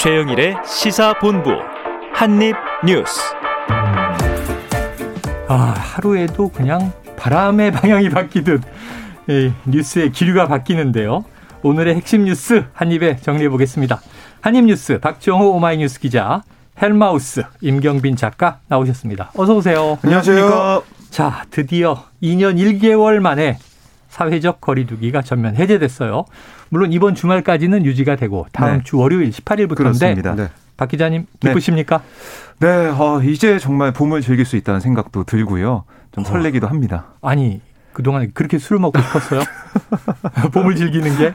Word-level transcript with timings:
최영일의 0.00 0.56
시사본부 0.64 1.50
한입뉴스. 2.14 3.20
아 5.46 5.54
하루에도 5.76 6.48
그냥 6.48 6.90
바람의 7.18 7.72
방향이 7.72 8.08
바뀌듯 8.08 8.62
예, 9.28 9.52
뉴스의 9.66 10.12
기류가 10.12 10.48
바뀌는데요. 10.48 11.26
오늘의 11.62 11.96
핵심 11.96 12.24
뉴스 12.24 12.64
한입에 12.72 13.16
정리해 13.16 13.50
보겠습니다. 13.50 14.00
한입뉴스 14.40 15.00
박정호 15.00 15.50
오마이뉴스 15.50 16.00
기자 16.00 16.44
헬마우스 16.80 17.42
임경빈 17.60 18.16
작가 18.16 18.60
나오셨습니다. 18.68 19.32
어서 19.36 19.54
오세요. 19.54 19.98
안녕하세요. 20.02 20.82
자 21.10 21.44
드디어 21.50 22.04
2년 22.22 22.56
1개월 22.56 23.18
만에 23.18 23.58
사회적 24.08 24.62
거리두기가 24.62 25.20
전면 25.20 25.56
해제됐어요. 25.56 26.24
물론 26.70 26.92
이번 26.92 27.14
주말까지는 27.14 27.84
유지가 27.84 28.16
되고 28.16 28.46
다음 28.52 28.78
네. 28.78 28.84
주 28.84 28.96
월요일 28.98 29.30
18일부터인데 29.30 30.36
네. 30.36 30.48
박 30.76 30.88
기자님 30.88 31.26
기쁘십니까? 31.40 32.02
네, 32.60 32.84
네 32.84 32.88
어, 32.88 33.20
이제 33.22 33.58
정말 33.58 33.92
봄을 33.92 34.22
즐길 34.22 34.46
수 34.46 34.56
있다는 34.56 34.80
생각도 34.80 35.24
들고요. 35.24 35.84
좀 36.12 36.24
어. 36.24 36.26
설레기도 36.26 36.66
합니다. 36.66 37.06
아니 37.20 37.60
그동안 37.92 38.30
그렇게 38.32 38.58
술을 38.58 38.80
먹고 38.80 38.98
싶었어요? 39.00 39.42
봄을 40.54 40.76
즐기는 40.76 41.18
게? 41.18 41.34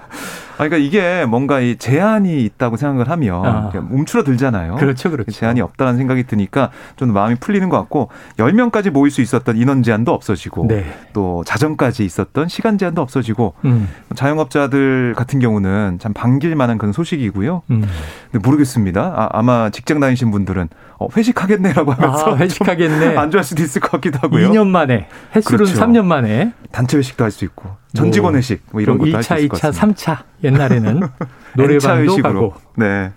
아, 0.56 0.58
그러니까 0.58 0.78
이게 0.78 1.26
뭔가 1.26 1.60
이 1.60 1.76
제한이 1.78 2.44
있다고 2.46 2.78
생각을 2.78 3.10
하면 3.10 3.46
아. 3.46 3.72
움츠러들잖아요. 3.92 4.76
그렇죠, 4.76 5.12
그렇죠. 5.12 5.32
제한이 5.32 5.62
없다는 5.62 5.98
생각이 5.98 6.24
드니까 6.24 6.72
좀 6.96 7.14
마음이 7.14 7.36
풀리는 7.36 7.68
것 7.70 7.78
같고 7.78 8.10
10명까지 8.38 8.90
모일 8.90 9.12
수 9.12 9.22
있었던 9.22 9.58
인원 9.58 9.84
제한도 9.84 10.14
없어지고 10.14 10.68
네. 10.68 10.86
또 11.14 11.44
자정까지 11.46 12.04
있었던 12.06 12.48
시간 12.48 12.78
제한도 12.78 13.02
없어지고 13.02 13.54
음. 13.66 13.88
자영업자들 14.16 15.14
같은 15.16 15.40
경우는 15.40 16.00
참 16.00 16.14
반길 16.14 16.56
만한 16.56 16.78
그런 16.78 16.92
소식이고요. 16.94 17.62
음. 17.70 17.84
근데 18.32 18.48
모르겠습니다. 18.48 19.30
아, 19.32 19.42
마 19.44 19.70
직장 19.70 20.00
다니신 20.00 20.32
분들은 20.32 20.70
어, 20.98 21.08
회식하겠네라고 21.16 21.92
하면서 21.92 22.34
아, 22.34 22.38
회식하겠네. 22.38 23.16
안 23.18 23.30
좋아할 23.30 23.44
수도 23.44 23.62
있을 23.62 23.82
것 23.82 23.92
같기도 23.92 24.20
하고요. 24.20 24.50
2년 24.50 24.68
만에 24.68 25.08
횟수는 25.36 25.58
그렇죠. 25.58 25.80
3년 25.80 26.06
만에 26.06 26.54
단체 26.72 26.98
회식도 26.98 27.24
할 27.24 27.36
수 27.36 27.44
있고 27.44 27.70
전 27.96 28.12
직원 28.12 28.36
회식 28.36 28.62
뭐 28.72 28.82
이런 28.82 28.98
것도 28.98 29.14
할 29.16 29.24
수 29.24 29.34
있을 29.36 29.48
것 29.50 29.60
같습니다. 29.62 29.94
2차, 29.94 29.96
3차 29.96 30.24
옛날에는 30.44 31.02
노래방도 31.56 32.16
가고 32.18 32.54
네. 32.76 33.12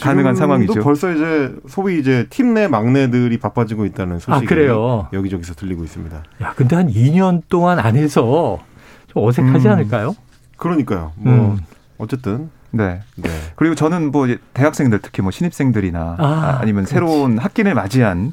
가능한 0.00 0.34
상황이죠. 0.34 0.80
벌써 0.82 1.12
이제 1.12 1.54
소위 1.68 1.98
이제 2.00 2.26
팀 2.28 2.54
내 2.54 2.66
막내들이 2.68 3.38
바빠지고 3.38 3.84
있다는 3.86 4.18
소식이 4.18 4.44
아, 4.44 4.48
그래요? 4.48 5.08
여기저기서 5.12 5.54
들리고 5.54 5.84
있습니다. 5.84 6.22
야, 6.42 6.52
근데 6.56 6.74
한 6.76 6.88
2년 6.88 7.42
동안 7.48 7.78
안 7.78 7.96
해서 7.96 8.58
좀 9.08 9.24
어색하지 9.24 9.66
음, 9.68 9.72
않을까요? 9.72 10.14
그러니까 10.56 11.12
뭐 11.16 11.32
음. 11.32 11.58
어쨌든 11.98 12.50
네. 12.72 13.00
네. 13.14 13.30
그리고 13.54 13.76
저는 13.76 14.10
뭐 14.10 14.26
대학생들 14.52 14.98
특히 15.00 15.22
뭐 15.22 15.30
신입생들이나 15.30 16.16
아, 16.18 16.62
니면 16.64 16.86
새로운 16.86 17.38
학기를 17.38 17.74
맞이한 17.74 18.32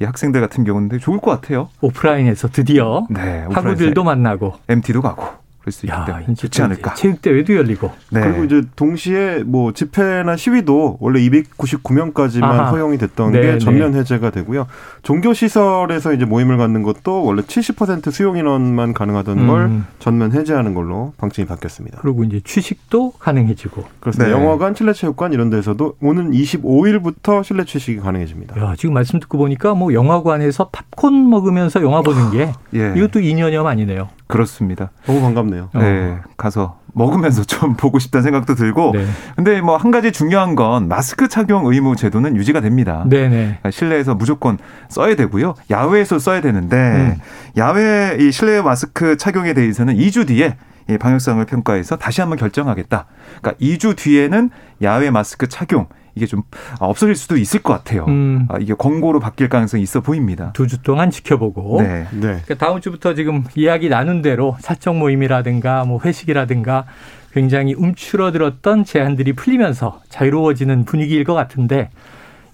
이 0.00 0.04
학생들 0.04 0.40
같은 0.40 0.64
경우는 0.64 0.98
좋을 0.98 1.18
것 1.20 1.30
같아요. 1.30 1.68
오프라인에서 1.82 2.48
드디어 2.48 3.06
네, 3.10 3.44
학우들도 3.50 4.02
만나고 4.02 4.54
MT도 4.68 5.02
가고 5.02 5.26
그럴 5.62 5.72
수 5.72 5.86
있기 5.86 5.96
때문에 6.06 6.34
좋지 6.34 6.60
않을까. 6.62 6.94
체육대회도 6.94 7.54
열리고. 7.54 7.92
네. 8.10 8.20
그리고 8.20 8.44
이제 8.44 8.62
동시에 8.74 9.44
뭐 9.44 9.72
집회나 9.72 10.36
시위도 10.36 10.98
원래 11.00 11.20
299명까지만 11.20 12.42
아하. 12.42 12.70
허용이 12.70 12.98
됐던 12.98 13.32
네, 13.32 13.40
게 13.40 13.58
전면 13.58 13.92
네. 13.92 14.00
해제가 14.00 14.30
되고요. 14.30 14.66
종교 15.02 15.32
시설에서 15.32 16.12
이제 16.12 16.24
모임을 16.24 16.56
갖는 16.56 16.82
것도 16.82 17.24
원래 17.24 17.42
70% 17.42 18.10
수용 18.10 18.36
인원만 18.36 18.92
가능하던 18.92 19.38
음. 19.38 19.46
걸 19.46 19.82
전면 20.00 20.32
해제하는 20.32 20.74
걸로 20.74 21.12
방침이 21.18 21.46
바뀌었습니다. 21.46 22.00
그리고 22.02 22.24
이제 22.24 22.40
취식도 22.44 23.12
가능해지고. 23.18 23.84
그렇습니다. 24.00 24.36
네. 24.36 24.42
영화관, 24.42 24.74
실내 24.74 24.92
체육관 24.92 25.32
이런 25.32 25.48
데서도 25.48 25.96
오는 26.00 26.32
25일부터 26.32 27.44
실내 27.44 27.64
취식이 27.64 28.00
가능해집니다. 28.00 28.60
야, 28.60 28.74
지금 28.76 28.94
말씀 28.94 29.20
듣고 29.20 29.38
보니까 29.38 29.74
뭐 29.74 29.94
영화관에서 29.94 30.70
팝콘 30.70 31.30
먹으면서 31.30 31.82
영화 31.82 32.02
보는 32.02 32.30
게 32.32 32.52
예. 32.74 32.92
이것도 32.96 33.20
2년여 33.20 33.64
아니네요. 33.64 34.08
그렇습니다. 34.32 34.90
너무 35.06 35.20
반갑네요. 35.20 35.68
네, 35.74 35.80
어. 35.80 36.20
가서 36.36 36.78
먹으면서 36.94 37.44
좀 37.44 37.74
보고 37.76 37.98
싶다는 37.98 38.22
생각도 38.24 38.54
들고. 38.54 38.92
네. 38.94 39.06
근데 39.36 39.60
뭐 39.60 39.76
한 39.76 39.90
가지 39.90 40.12
중요한 40.12 40.54
건 40.54 40.88
마스크 40.88 41.28
착용 41.28 41.66
의무 41.66 41.96
제도는 41.96 42.36
유지가 42.36 42.60
됩니다. 42.60 43.04
네네. 43.08 43.28
그러니까 43.30 43.70
실내에서 43.70 44.14
무조건 44.14 44.58
써야 44.88 45.14
되고요. 45.16 45.54
야외에서 45.70 46.18
써야 46.18 46.40
되는데 46.40 46.76
음. 46.76 47.16
야외 47.56 48.16
이 48.20 48.30
실내 48.32 48.60
마스크 48.62 49.16
착용에 49.16 49.54
대해서는 49.54 49.96
2주 49.96 50.26
뒤에 50.26 50.56
이 50.90 50.98
방역성을 50.98 51.44
평가해서 51.46 51.96
다시 51.96 52.20
한번 52.20 52.38
결정하겠다. 52.38 53.06
그러니까 53.40 53.64
2주 53.64 53.96
뒤에는 53.96 54.50
야외 54.82 55.10
마스크 55.10 55.48
착용 55.48 55.86
이게 56.14 56.26
좀 56.26 56.42
없어질 56.78 57.14
수도 57.14 57.36
있을 57.36 57.62
것 57.62 57.72
같아요. 57.72 58.04
음. 58.06 58.46
아, 58.48 58.56
이게 58.60 58.74
권고로 58.74 59.18
바뀔 59.20 59.48
가능성이 59.48 59.82
있어 59.82 60.00
보입니다. 60.00 60.52
두 60.52 60.66
주 60.66 60.82
동안 60.82 61.10
지켜보고. 61.10 61.82
네. 61.82 62.06
네. 62.12 62.20
그러니까 62.20 62.54
다음 62.54 62.80
주부터 62.80 63.14
지금 63.14 63.44
이야기 63.54 63.88
나눈 63.88 64.22
대로 64.22 64.56
사적 64.60 64.96
모임이라든가 64.96 65.84
뭐 65.84 66.00
회식이라든가 66.04 66.84
굉장히 67.32 67.74
움츠러들었던 67.74 68.84
제한들이 68.84 69.32
풀리면서 69.32 70.00
자유로워지는 70.10 70.84
분위기일 70.84 71.24
것 71.24 71.32
같은데 71.34 71.88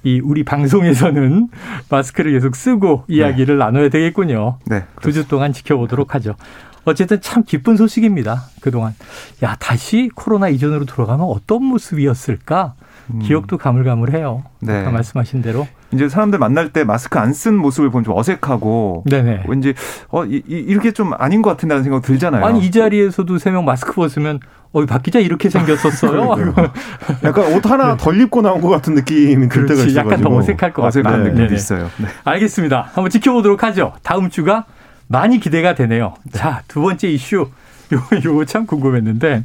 이 0.04 0.20
우리 0.22 0.44
방송에서는 0.44 1.48
마스크를 1.90 2.30
계속 2.32 2.54
쓰고 2.54 3.04
이야기를 3.08 3.58
네. 3.58 3.64
나눠야 3.64 3.88
되겠군요. 3.88 4.58
네. 4.66 4.84
두 5.02 5.12
주 5.12 5.26
동안 5.26 5.52
지켜보도록 5.52 6.14
하죠. 6.14 6.34
어쨌든 6.84 7.20
참 7.20 7.42
기쁜 7.44 7.76
소식입니다. 7.76 8.44
그동안. 8.60 8.94
야, 9.42 9.56
다시 9.58 10.08
코로나 10.14 10.48
이전으로 10.48 10.84
돌아가면 10.86 11.26
어떤 11.26 11.62
모습이었을까? 11.64 12.74
음. 13.14 13.20
기억도 13.20 13.56
가물가물해요. 13.58 14.44
네. 14.60 14.80
아까 14.80 14.90
말씀하신 14.90 15.42
대로. 15.42 15.66
이제 15.92 16.08
사람들 16.08 16.38
만날 16.38 16.72
때 16.72 16.84
마스크 16.84 17.18
안 17.18 17.32
쓴 17.32 17.56
모습을 17.56 17.90
보면 17.90 18.04
좀 18.04 18.16
어색하고 18.16 19.04
네네. 19.06 19.44
왠지 19.48 19.74
어 20.08 20.24
이, 20.26 20.42
이렇게 20.46 20.90
좀 20.92 21.12
아닌 21.18 21.40
것 21.42 21.50
같은다는 21.50 21.82
생각 21.84 22.02
들잖아요. 22.02 22.44
아니 22.44 22.60
이 22.64 22.70
자리에서도 22.70 23.38
세 23.38 23.50
명 23.50 23.64
마스크 23.64 23.92
벗으면 23.94 24.40
어, 24.72 24.84
박 24.84 25.02
기자 25.02 25.18
이렇게 25.18 25.48
생겼었어요. 25.48 26.34
약간 27.24 27.54
옷 27.54 27.64
하나 27.70 27.92
네. 27.92 27.96
덜 27.96 28.20
입고 28.20 28.42
나온 28.42 28.60
것 28.60 28.68
같은 28.68 28.94
느낌이 28.94 29.48
들 29.48 29.64
때가 29.66 29.80
있어가지고. 29.82 29.98
약간 29.98 30.20
더 30.20 30.36
어색할 30.36 30.72
것 30.74 30.82
같아요. 30.82 30.88
어색한 31.02 31.22
느낌이 31.24 31.54
있어요. 31.54 31.90
네. 31.96 32.06
알겠습니다. 32.24 32.90
한번 32.92 33.08
지켜보도록 33.10 33.62
하죠. 33.62 33.94
다음 34.02 34.28
주가 34.28 34.64
많이 35.06 35.40
기대가 35.40 35.74
되네요. 35.74 36.12
자, 36.32 36.62
두 36.68 36.82
번째 36.82 37.08
이슈. 37.08 37.48
요, 37.94 38.02
요거 38.22 38.44
참 38.44 38.66
궁금했는데 38.66 39.44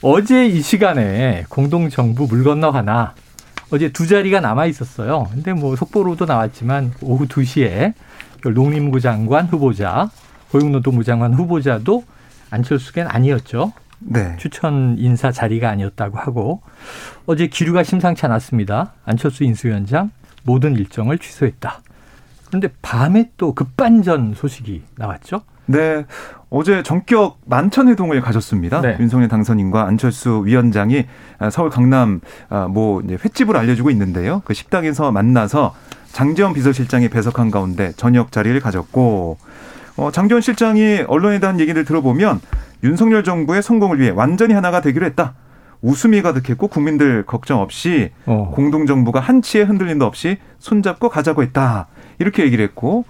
어제 0.00 0.46
이 0.46 0.62
시간에 0.62 1.44
공동정부 1.48 2.28
물 2.28 2.44
건너 2.44 2.70
하나 2.70 3.14
어제 3.70 3.88
두 3.90 4.06
자리가 4.06 4.40
남아 4.40 4.66
있었어요. 4.66 5.28
근데 5.32 5.52
뭐 5.52 5.74
속보로도 5.74 6.24
나왔지만 6.24 6.92
오후 7.02 7.26
2시에 7.26 7.94
농림부 8.44 9.00
장관 9.00 9.46
후보자, 9.46 10.10
고용노동부 10.50 11.02
장관 11.02 11.34
후보자도 11.34 12.04
안철수겐 12.50 13.08
아니었죠. 13.08 13.72
네. 13.98 14.36
추천 14.38 14.94
인사 14.98 15.32
자리가 15.32 15.68
아니었다고 15.68 16.16
하고 16.16 16.62
어제 17.26 17.48
기류가 17.48 17.82
심상치 17.82 18.24
않았습니다. 18.24 18.92
안철수 19.04 19.42
인수위원장 19.42 20.12
모든 20.44 20.76
일정을 20.76 21.18
취소했다. 21.18 21.82
그런데 22.46 22.68
밤에 22.80 23.30
또 23.36 23.52
급반전 23.52 24.34
소식이 24.34 24.84
나왔죠. 24.96 25.42
네. 25.66 26.06
어제 26.50 26.82
전격 26.82 27.38
만천회동을 27.44 28.20
가졌습니다. 28.20 28.80
네. 28.80 28.96
윤석열 29.00 29.28
당선인과 29.28 29.86
안철수 29.86 30.42
위원장이 30.44 31.06
서울 31.52 31.68
강남 31.70 32.20
아, 32.48 32.68
뭐 32.68 33.02
횟집을 33.02 33.56
알려주고 33.56 33.90
있는데요. 33.90 34.42
그 34.44 34.54
식당에서 34.54 35.12
만나서 35.12 35.74
장재원 36.12 36.54
비서실장이 36.54 37.08
배석한 37.10 37.50
가운데 37.50 37.92
저녁 37.96 38.32
자리를 38.32 38.58
가졌고 38.60 39.36
어, 39.96 40.10
장재원 40.10 40.40
실장이 40.40 41.04
언론에 41.06 41.38
대한 41.38 41.60
얘기를 41.60 41.84
들어보면 41.84 42.40
윤석열 42.82 43.24
정부의 43.24 43.62
성공을 43.62 44.00
위해 44.00 44.10
완전히 44.10 44.54
하나가 44.54 44.80
되기로 44.80 45.04
했다. 45.06 45.34
웃음이 45.82 46.22
가득했고 46.22 46.68
국민들 46.68 47.24
걱정 47.24 47.60
없이 47.60 48.10
어. 48.26 48.50
공동정부가 48.54 49.20
한치의 49.20 49.64
흔들림도 49.64 50.04
없이 50.04 50.38
손잡고 50.58 51.08
가자고 51.08 51.42
했다. 51.42 51.86
이렇게 52.18 52.42
얘기를 52.44 52.64
했고 52.64 53.04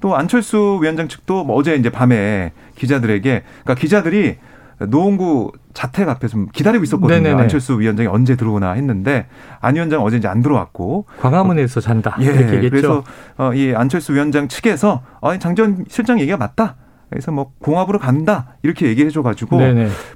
또 0.00 0.16
안철수 0.16 0.78
위원장 0.80 1.08
측도 1.08 1.44
뭐 1.44 1.56
어제 1.56 1.74
이제 1.74 1.90
밤에 1.90 2.52
기자들에게 2.76 3.42
그러니까 3.62 3.74
기자들이 3.74 4.38
노원구 4.78 5.52
자택 5.74 6.08
앞에 6.08 6.26
좀 6.26 6.48
기다리고 6.52 6.84
있었거든요. 6.84 7.20
네네네. 7.20 7.42
안철수 7.42 7.78
위원장이 7.78 8.08
언제 8.08 8.34
들어오나 8.34 8.72
했는데 8.72 9.26
안 9.60 9.74
위원장 9.74 10.02
어제 10.02 10.16
이제 10.16 10.26
안 10.26 10.42
들어왔고 10.42 11.04
광화문에서 11.20 11.80
잔다. 11.80 12.16
예, 12.20 12.24
이렇게 12.24 12.54
얘기했죠. 12.56 12.70
그래서 12.70 13.04
어, 13.36 13.52
이 13.52 13.74
안철수 13.74 14.14
위원장 14.14 14.48
측에서 14.48 15.02
어, 15.20 15.38
장전 15.38 15.84
실장 15.88 16.18
얘기가 16.18 16.38
맞다. 16.38 16.76
그래서 17.10 17.30
뭐 17.32 17.52
공합으로 17.60 17.98
간다 17.98 18.54
이렇게 18.62 18.86
얘기해 18.86 19.10
줘가지고 19.10 19.58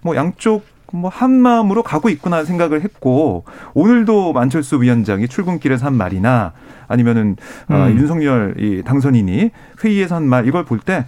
뭐 0.02 0.16
양쪽 0.16 0.64
뭐 0.94 1.10
한 1.10 1.32
마음으로 1.32 1.82
가고 1.82 2.08
있구나 2.08 2.44
생각을 2.44 2.82
했고 2.82 3.44
오늘도 3.74 4.32
안철수 4.36 4.80
위원장이 4.80 5.28
출근길에서 5.28 5.86
한 5.86 5.94
말이나 5.96 6.52
아니면은 6.88 7.36
어, 7.68 7.74
음. 7.74 7.80
어, 7.80 7.90
윤석열 7.90 8.54
이 8.58 8.82
당선인이 8.82 9.50
회의에서 9.84 10.14
한 10.16 10.24
말 10.24 10.46
이걸 10.46 10.64
볼 10.64 10.78
때 10.80 11.04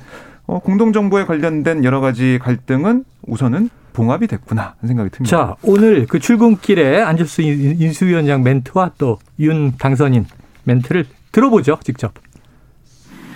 어, 0.46 0.58
공동정부에 0.60 1.24
관련된 1.24 1.84
여러 1.84 2.00
가지 2.00 2.38
갈등은 2.42 3.04
우선은 3.26 3.68
봉합이 3.92 4.26
됐구나 4.26 4.74
하는 4.78 4.88
생각이 4.88 5.10
듭니다. 5.10 5.36
자, 5.36 5.54
오늘 5.62 6.06
그 6.06 6.18
출근길에 6.20 7.00
안철수 7.02 7.42
인수위원장 7.42 8.42
멘트와 8.42 8.92
또 8.98 9.18
윤 9.38 9.72
당선인 9.78 10.26
멘트를 10.64 11.06
들어보죠, 11.32 11.78
직접. 11.82 12.12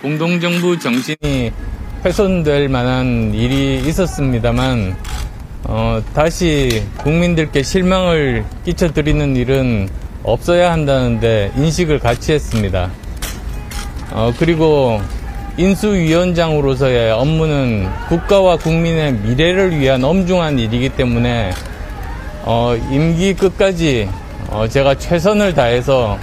공동정부 0.01 0.79
정신이 0.79 1.51
훼손될 2.05 2.69
만한 2.69 3.33
일이 3.33 3.77
있었습니다만 3.87 4.95
어, 5.63 6.01
다시 6.13 6.83
국민들께 6.97 7.63
실망을 7.63 8.45
끼쳐드리는 8.65 9.35
일은 9.35 9.89
없어야 10.23 10.71
한다는데 10.71 11.51
인식을 11.55 11.99
같이 11.99 12.33
했습니다. 12.33 12.91
어, 14.11 14.33
그리고 14.37 14.99
인수위원장으로서의 15.57 17.11
업무는 17.11 17.87
국가와 18.09 18.57
국민의 18.57 19.13
미래를 19.13 19.77
위한 19.79 20.03
엄중한 20.03 20.59
일이기 20.59 20.89
때문에 20.89 21.51
어, 22.43 22.75
임기 22.89 23.35
끝까지 23.35 24.09
어, 24.49 24.67
제가 24.67 24.95
최선을 24.95 25.53
다해서 25.53 26.17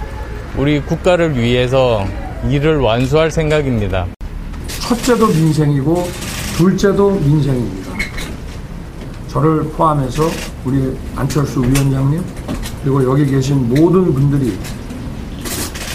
우리 0.57 0.81
국가를 0.81 1.37
위해서 1.37 2.05
일을 2.49 2.79
완수할 2.79 3.31
생각입니다. 3.31 4.07
첫째도 4.81 5.27
민생이고 5.27 6.07
둘째도 6.57 7.11
민생입니다. 7.11 7.88
저를 9.29 9.63
포함해서 9.71 10.23
우리 10.65 10.97
안철수 11.15 11.61
위원장님 11.61 12.23
그리고 12.83 13.03
여기 13.03 13.25
계신 13.25 13.69
모든 13.69 14.13
분들이 14.13 14.57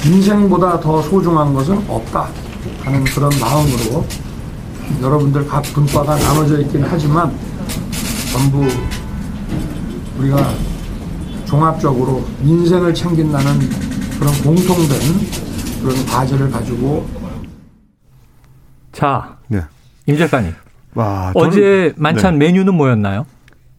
인생보다 0.05 0.79
더 0.81 1.03
소중한 1.03 1.53
것은 1.53 1.85
없다 1.89 2.29
하는 2.83 3.05
그런 3.05 3.31
마음으로 3.41 4.07
여러분들 5.03 5.47
각 5.49 5.63
분과가 5.63 6.17
나눠져 6.17 6.61
있긴 6.61 6.85
하지만 6.85 7.37
전부 8.33 8.67
우리가 10.19 10.55
종합적으로 11.47 12.25
민생을 12.43 12.95
챙긴다는 12.95 13.59
그런 14.19 14.33
공통된 14.43 14.99
그런 15.83 16.07
과제를 16.07 16.51
가지고 16.51 17.07
자, 18.93 19.37
네. 19.49 19.61
임 20.07 20.17
작가님. 20.17 20.55
와, 20.95 21.33
어제 21.35 21.61
저는, 21.61 21.93
만찬 21.97 22.39
네. 22.39 22.47
메뉴는 22.47 22.75
뭐였나요? 22.75 23.27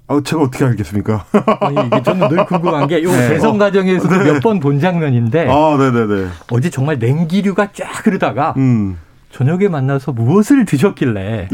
아, 0.08 0.22
제가 0.24 0.44
어떻게 0.44 0.66
알겠습니까? 0.66 1.26
아니, 1.62 1.88
이게 1.88 2.04
저는 2.04 2.28
늘 2.30 2.46
궁금한 2.46 2.88
게, 2.88 3.02
요 3.04 3.10
네. 3.12 3.30
대선 3.30 3.58
과정에서도 3.58 4.16
네. 4.18 4.34
몇번 4.34 4.60
본 4.60 4.80
장면인데, 4.80 5.48
아, 5.50 5.78
네네네. 5.78 6.28
어제 6.52 6.70
정말 6.70 7.00
냉기류가 7.00 7.70
쫙 7.74 8.06
흐르다가, 8.06 8.54
음. 8.58 8.98
저녁에 9.32 9.68
만나서 9.68 10.14
무엇을 10.14 10.64
드셨길래 10.64 11.50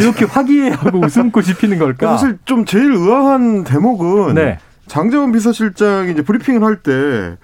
이렇게 0.00 0.24
화기애애하고 0.24 0.98
웃음꽃이 1.04 1.54
피는 1.54 1.78
걸까? 1.78 2.16
사실 2.16 2.36
좀 2.44 2.64
제일 2.64 2.90
의아한 2.90 3.62
대목은 3.62 4.34
네. 4.34 4.58
장재원 4.88 5.30
비서실장이 5.30 6.10
이제 6.10 6.22
브리핑을 6.22 6.64
할 6.64 6.82
때 6.82 7.36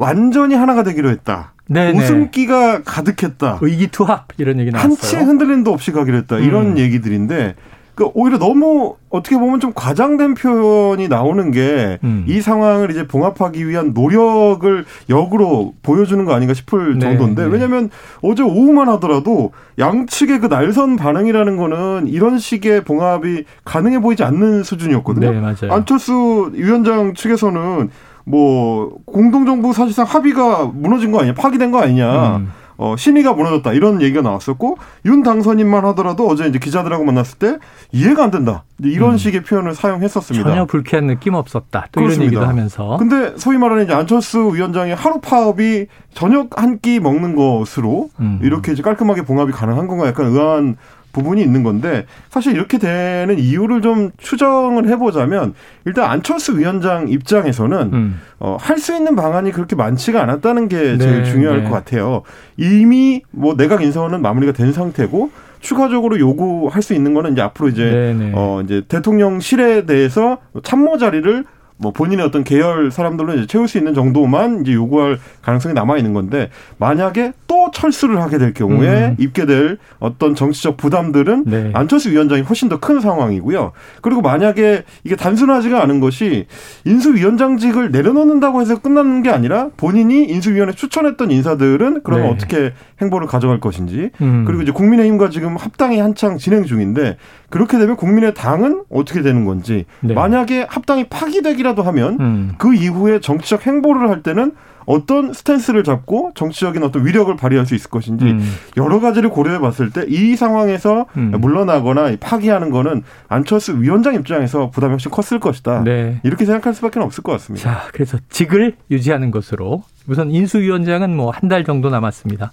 완전히 0.00 0.54
하나가 0.54 0.82
되기로 0.82 1.10
했다. 1.10 1.52
네네. 1.68 1.98
웃음기가 1.98 2.82
가득했다. 2.82 3.58
의기투합 3.60 4.28
이런 4.38 4.58
얘기 4.58 4.70
나왔어요. 4.70 4.90
한치의 4.90 5.24
흔들림도 5.24 5.70
없이 5.70 5.92
가기로 5.92 6.16
했다. 6.16 6.38
이런 6.38 6.72
음. 6.72 6.78
얘기들인데 6.78 7.54
그 7.94 8.08
오히려 8.14 8.38
너무 8.38 8.96
어떻게 9.10 9.36
보면 9.36 9.60
좀 9.60 9.72
과장된 9.74 10.34
표현이 10.34 11.08
나오는 11.08 11.50
게이 11.50 11.98
음. 12.02 12.40
상황을 12.42 12.90
이제 12.90 13.06
봉합하기 13.06 13.68
위한 13.68 13.92
노력을 13.92 14.84
역으로 15.10 15.74
보여주는 15.82 16.24
거 16.24 16.32
아닌가 16.32 16.54
싶을 16.54 16.94
네, 16.94 17.00
정도인데 17.00 17.44
네. 17.44 17.48
왜냐하면 17.50 17.90
어제 18.22 18.42
오후만 18.42 18.88
하더라도 18.88 19.52
양측의 19.78 20.38
그 20.40 20.46
날선 20.46 20.96
반응이라는 20.96 21.56
거는 21.58 22.06
이런 22.08 22.38
식의 22.38 22.84
봉합이 22.84 23.44
가능해 23.66 24.00
보이지 24.00 24.24
않는 24.24 24.62
수준이었거든요. 24.62 25.30
네, 25.30 25.40
맞아요. 25.40 25.70
안철수 25.70 26.50
위원장 26.54 27.12
측에서는 27.12 27.90
뭐 28.24 28.90
공동정부 29.06 29.72
사실상 29.72 30.04
합의가 30.06 30.70
무너진 30.74 31.12
거 31.12 31.18
아니냐, 31.20 31.34
파기된 31.34 31.70
거 31.70 31.80
아니냐. 31.80 32.36
음. 32.36 32.52
어, 32.82 32.96
신의가 32.96 33.34
무너졌다 33.34 33.74
이런 33.74 34.00
얘기가 34.00 34.22
나왔었고 34.22 34.78
윤 35.04 35.22
당선인만 35.22 35.84
하더라도 35.88 36.26
어제 36.26 36.46
이제 36.46 36.58
기자들하고 36.58 37.04
만났을 37.04 37.38
때 37.38 37.58
이해가 37.92 38.24
안 38.24 38.30
된다 38.30 38.64
이런 38.82 39.12
음. 39.12 39.16
식의 39.18 39.42
표현을 39.42 39.74
사용했었습니다. 39.74 40.48
전혀 40.48 40.64
불쾌한 40.64 41.06
느낌 41.06 41.34
없었다. 41.34 41.88
또 41.92 42.00
그렇습니다. 42.00 42.22
이런 42.22 42.24
얘기도 42.32 42.46
하면서. 42.46 42.96
근데 42.96 43.34
소위 43.36 43.58
말하는 43.58 43.84
이제 43.84 43.92
안철수 43.92 44.54
위원장의 44.54 44.94
하루 44.94 45.20
파업이 45.20 45.88
저녁 46.14 46.58
한 46.58 46.78
끼 46.80 47.00
먹는 47.00 47.36
것으로 47.36 48.08
음. 48.18 48.38
이렇게 48.42 48.72
이제 48.72 48.80
깔끔하게 48.80 49.22
봉합이 49.26 49.52
가능한 49.52 49.86
건가 49.86 50.06
약간 50.06 50.28
의아한 50.28 50.76
부분이 51.12 51.42
있는 51.42 51.62
건데 51.62 52.06
사실 52.28 52.54
이렇게 52.54 52.78
되는 52.78 53.38
이유를 53.38 53.82
좀 53.82 54.10
추정을 54.18 54.88
해보자면 54.88 55.54
일단 55.84 56.10
안철수 56.10 56.58
위원장 56.58 57.08
입장에서는 57.08 57.90
음. 57.92 58.20
어, 58.38 58.56
할 58.60 58.80
수 58.80 58.96
있는 58.96 59.14
방안이 59.14 59.52
그렇게 59.52 59.76
많지가 59.76 60.22
않았다는 60.22 60.68
게 60.68 60.96
제일 60.96 61.22
네, 61.22 61.24
중요할 61.24 61.62
네. 61.62 61.68
것 61.68 61.74
같아요. 61.74 62.22
이미 62.56 63.22
뭐 63.30 63.54
내각 63.56 63.82
인선은 63.82 64.22
마무리가 64.22 64.52
된 64.52 64.72
상태고 64.72 65.30
추가적으로 65.60 66.18
요구할 66.18 66.80
수 66.80 66.94
있는 66.94 67.12
거는 67.12 67.32
이제 67.32 67.42
앞으로 67.42 67.68
이제 67.68 67.84
네, 67.84 68.14
네. 68.14 68.32
어 68.34 68.62
이제 68.64 68.82
대통령실에 68.88 69.84
대해서 69.84 70.38
참모 70.62 70.96
자리를 70.96 71.44
뭐 71.80 71.92
본인의 71.92 72.26
어떤 72.26 72.44
계열 72.44 72.90
사람들로 72.90 73.34
이제 73.34 73.46
채울 73.46 73.66
수 73.66 73.78
있는 73.78 73.94
정도만 73.94 74.62
이제 74.62 74.74
요구할 74.74 75.18
가능성이 75.40 75.74
남아 75.74 75.96
있는 75.96 76.12
건데 76.12 76.50
만약에 76.76 77.32
또 77.46 77.70
철수를 77.72 78.20
하게 78.20 78.36
될 78.38 78.52
경우에 78.52 79.08
음. 79.08 79.16
입게 79.18 79.46
될 79.46 79.78
어떤 79.98 80.34
정치적 80.34 80.76
부담들은 80.76 81.44
네. 81.46 81.70
안철수 81.74 82.10
위원장이 82.10 82.42
훨씬 82.42 82.68
더 82.68 82.80
큰 82.80 83.00
상황이고요. 83.00 83.72
그리고 84.00 84.22
만약에 84.22 84.84
이게 85.04 85.14
단순하지가 85.16 85.82
않은 85.82 86.00
것이 86.00 86.46
인수위원장직을 86.86 87.90
내려놓는다고 87.90 88.60
해서 88.60 88.80
끝나는 88.80 89.22
게 89.22 89.30
아니라 89.30 89.68
본인이 89.76 90.24
인수위원회 90.24 90.72
추천했던 90.72 91.30
인사들은 91.30 92.00
그러면 92.02 92.26
네. 92.26 92.32
어떻게 92.32 92.72
행보를 93.00 93.26
가져갈 93.26 93.60
것인지 93.60 94.10
음. 94.20 94.44
그리고 94.46 94.62
이제 94.62 94.72
국민의힘과 94.72 95.30
지금 95.30 95.56
합당이 95.56 95.98
한창 95.98 96.38
진행 96.38 96.64
중인데 96.64 97.16
그렇게 97.50 97.78
되면 97.78 97.96
국민의 97.96 98.34
당은 98.34 98.84
어떻게 98.90 99.22
되는 99.22 99.44
건지 99.44 99.84
네. 100.00 100.14
만약에 100.14 100.66
합당이 100.68 101.04
파기되기라도 101.08 101.82
하면 101.82 102.16
음. 102.20 102.52
그 102.58 102.74
이후에 102.74 103.20
정치적 103.20 103.66
행보를 103.66 104.08
할 104.08 104.22
때는 104.22 104.52
어떤 104.86 105.32
스탠스를 105.32 105.84
잡고 105.84 106.32
정치적인 106.34 106.82
어떤 106.82 107.06
위력을 107.06 107.34
발휘할 107.36 107.66
수 107.66 107.74
있을 107.74 107.90
것인지 107.90 108.24
음. 108.24 108.54
여러 108.76 108.98
가지를 108.98 109.30
고려해 109.30 109.58
봤을 109.60 109.90
때 109.90 110.04
이 110.08 110.34
상황에서 110.34 111.06
음. 111.16 111.32
물러나거나 111.38 112.16
파기하는 112.18 112.70
거는 112.70 113.02
안철수 113.28 113.78
위원장 113.80 114.14
입장에서 114.14 114.70
부담이 114.70 114.92
훨씬 114.92 115.10
컸을 115.10 115.38
것이다. 115.38 115.84
네. 115.84 116.20
이렇게 116.24 116.44
생각할 116.44 116.74
수밖에 116.74 116.98
없을 116.98 117.22
것 117.22 117.32
같습니다. 117.32 117.70
자, 117.70 117.88
그래서 117.92 118.18
직을 118.30 118.76
유지하는 118.90 119.30
것으로 119.30 119.84
우선 120.10 120.30
인수위원장은 120.32 121.16
뭐 121.16 121.30
한 121.30 121.48
달 121.48 121.64
정도 121.64 121.88
남았습니다. 121.88 122.50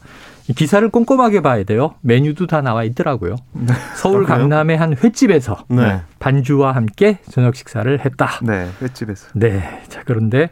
기사를 0.56 0.88
꼼꼼하게 0.90 1.42
봐야 1.42 1.64
돼요. 1.64 1.96
메뉴도 2.02 2.48
다 2.48 2.62
나와 2.62 2.84
있더라고요. 2.84 3.36
네. 3.54 3.74
서울 3.96 4.24
아, 4.24 4.28
강남의 4.28 4.78
한 4.78 4.96
횟집에서 4.96 5.66
네. 5.68 6.02
반주와 6.20 6.72
함께 6.74 7.18
저녁 7.32 7.56
식사를 7.56 8.00
했다. 8.06 8.30
네, 8.44 8.70
횟집에서. 8.82 9.28
네. 9.34 9.82
자, 9.90 10.04
그런데 10.06 10.50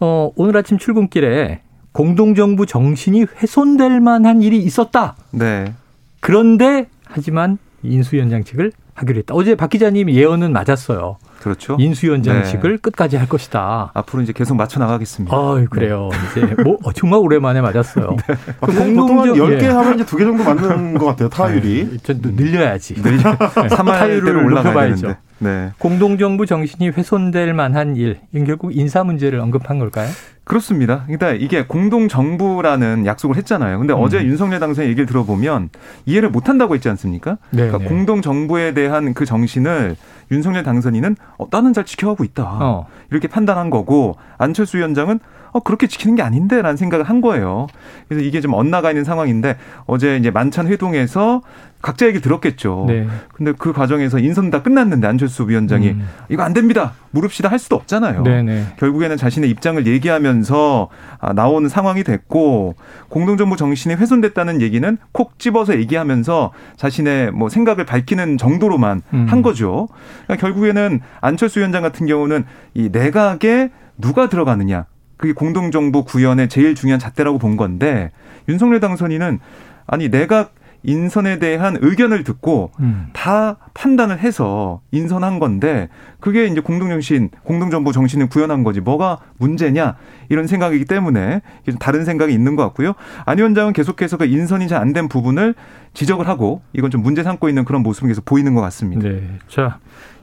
어, 0.00 0.32
오늘 0.34 0.56
아침 0.56 0.78
출근길에 0.78 1.60
공동정부 1.92 2.66
정신이 2.66 3.26
훼손될 3.40 4.00
만한 4.00 4.42
일이 4.42 4.58
있었다. 4.58 5.14
네. 5.30 5.74
그런데 6.20 6.86
하지만 7.04 7.58
인수위원장 7.82 8.42
측을 8.44 8.72
하기로 8.94 9.18
했다. 9.18 9.34
어제 9.34 9.54
박 9.54 9.70
기자님 9.70 10.10
예언은 10.10 10.52
맞았어요. 10.52 11.18
그렇죠. 11.46 11.76
인수위원장직을 11.78 12.72
네. 12.72 12.76
끝까지 12.78 13.16
할 13.16 13.28
것이다. 13.28 13.92
앞으로 13.94 14.20
이제 14.20 14.32
계속 14.32 14.56
맞춰 14.56 14.80
나가겠습니다. 14.80 15.36
아, 15.36 15.64
그래요. 15.70 16.10
네. 16.10 16.42
이제 16.42 16.62
뭐 16.64 16.76
어, 16.82 16.92
정말 16.92 17.20
오랜만에 17.20 17.60
맞았어요. 17.60 18.16
네. 18.26 18.34
그 18.60 18.74
공동정 18.74 19.36
10개 19.36 19.62
예. 19.62 19.68
하면 19.68 19.94
이제 19.94 20.04
두개 20.04 20.24
정도 20.24 20.42
맞는 20.42 20.98
것 20.98 21.06
같아요. 21.06 21.28
타율이. 21.28 21.98
좀 22.02 22.20
늘려야지. 22.20 23.00
늘려. 23.00 23.36
타율을 23.38 24.36
올라가야죠. 24.44 25.14
네. 25.38 25.70
공동정부 25.78 26.46
정신이 26.46 26.88
훼손될 26.90 27.54
만한 27.54 27.94
일, 27.94 28.18
결국 28.46 28.74
인사 28.74 29.04
문제를 29.04 29.38
언급한 29.38 29.78
걸까요? 29.78 30.08
그렇습니다. 30.44 31.02
그러니까 31.06 31.32
이게 31.32 31.66
공동 31.66 32.08
정부라는 32.08 33.04
약속을 33.04 33.36
했잖아요. 33.36 33.78
근데 33.78 33.92
음. 33.92 34.00
어제 34.00 34.24
윤석열 34.24 34.60
당선인 34.60 34.88
얘기를 34.90 35.04
들어보면 35.06 35.70
이해를 36.06 36.30
못 36.30 36.48
한다고 36.48 36.74
했지 36.74 36.88
않습니까? 36.88 37.38
네, 37.50 37.66
그러니까 37.66 37.78
네. 37.78 37.84
공동 37.84 38.22
정부에 38.22 38.72
대한 38.72 39.12
그 39.12 39.24
정신을 39.24 39.96
윤석열 40.30 40.62
당선인은 40.62 41.16
어, 41.38 41.46
나는 41.50 41.72
잘 41.72 41.84
지켜가고 41.84 42.24
있다. 42.24 42.44
어. 42.44 42.86
이렇게 43.10 43.28
판단한 43.28 43.70
거고 43.70 44.16
안철수 44.38 44.78
위원장은 44.78 45.20
어, 45.52 45.60
그렇게 45.60 45.86
지키는 45.86 46.16
게 46.16 46.22
아닌데라는 46.22 46.76
생각을 46.76 47.04
한 47.08 47.20
거예요. 47.20 47.66
그래서 48.08 48.24
이게 48.24 48.40
좀 48.40 48.52
엇나가 48.52 48.90
있는 48.90 49.04
상황인데 49.04 49.56
어제 49.86 50.16
이제 50.16 50.30
만찬 50.30 50.66
회동에서 50.66 51.40
각자 51.82 52.06
얘기 52.06 52.20
들었겠죠. 52.20 52.86
네. 52.88 53.06
근데 53.32 53.52
그 53.56 53.72
과정에서 53.72 54.18
인선 54.18 54.50
다 54.50 54.62
끝났는데 54.62 55.06
안철수 55.06 55.48
위원장이 55.48 55.90
음. 55.90 56.08
이거 56.28 56.42
안 56.42 56.52
됩니다. 56.52 56.94
무릅시다 57.10 57.48
할 57.48 57.58
수도 57.58 57.76
없잖아요. 57.76 58.22
네네. 58.22 58.42
네. 58.42 58.66
결국에는 58.78 59.16
자신의 59.16 59.48
입장을 59.50 59.86
얘기하면서 59.86 60.88
아, 61.20 61.32
나오는 61.32 61.68
상황이 61.68 62.02
됐고 62.02 62.74
공동정부 63.08 63.56
정신이 63.56 63.94
훼손됐다는 63.94 64.62
얘기는 64.62 64.98
콕 65.12 65.38
집어서 65.38 65.76
얘기하면서 65.78 66.52
자신의 66.76 67.30
뭐 67.30 67.48
생각을 67.48 67.84
밝히는 67.86 68.36
정도로만 68.36 69.02
음. 69.14 69.26
한 69.28 69.42
거죠. 69.42 69.88
그러니까 70.24 70.36
결국에는 70.36 71.00
안철수 71.20 71.60
위원장 71.60 71.82
같은 71.82 72.06
경우는 72.06 72.44
이 72.74 72.88
내각에 72.90 73.70
누가 73.98 74.28
들어가느냐. 74.28 74.86
그게 75.16 75.32
공동정부 75.32 76.04
구현의 76.04 76.48
제일 76.48 76.74
중요한 76.74 76.98
잣대라고 76.98 77.38
본 77.38 77.56
건데 77.56 78.10
윤석열 78.48 78.80
당선인은 78.80 79.40
아니 79.86 80.10
내각 80.10 80.54
인선에 80.86 81.38
대한 81.40 81.76
의견을 81.80 82.24
듣고 82.24 82.70
음. 82.80 83.08
다 83.12 83.56
판단을 83.74 84.18
해서 84.20 84.80
인선한 84.92 85.38
건데 85.40 85.88
그게 86.20 86.46
이제 86.46 86.60
공동정신, 86.60 87.30
공동정부 87.42 87.92
정신을 87.92 88.28
구현한 88.28 88.64
거지 88.64 88.80
뭐가 88.80 89.18
문제냐 89.38 89.96
이런 90.28 90.46
생각이기 90.46 90.84
때문에 90.86 91.42
다른 91.80 92.04
생각이 92.04 92.32
있는 92.32 92.56
것 92.56 92.62
같고요. 92.64 92.94
안 93.24 93.36
위원장은 93.38 93.72
계속해서 93.74 94.16
그 94.16 94.24
인선이 94.24 94.68
잘 94.68 94.80
안 94.80 94.92
된 94.92 95.08
부분을 95.08 95.54
지적을 95.92 96.28
하고 96.28 96.62
이건 96.72 96.90
좀 96.90 97.02
문제 97.02 97.22
삼고 97.22 97.48
있는 97.48 97.64
그런 97.64 97.82
모습이 97.82 98.06
계속 98.06 98.24
보이는 98.24 98.54
것 98.54 98.60
같습니다. 98.62 99.08
네. 99.08 99.38
자, 99.48 99.78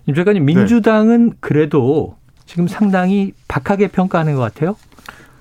임 0.08 0.16
작가님 0.16 0.46
민주당은 0.46 1.30
네. 1.32 1.36
그래도 1.42 2.16
지금 2.46 2.68
상당히 2.68 3.34
박하게 3.48 3.90
평가하는 3.90 4.36
것 4.36 4.42
같아요. 4.42 4.76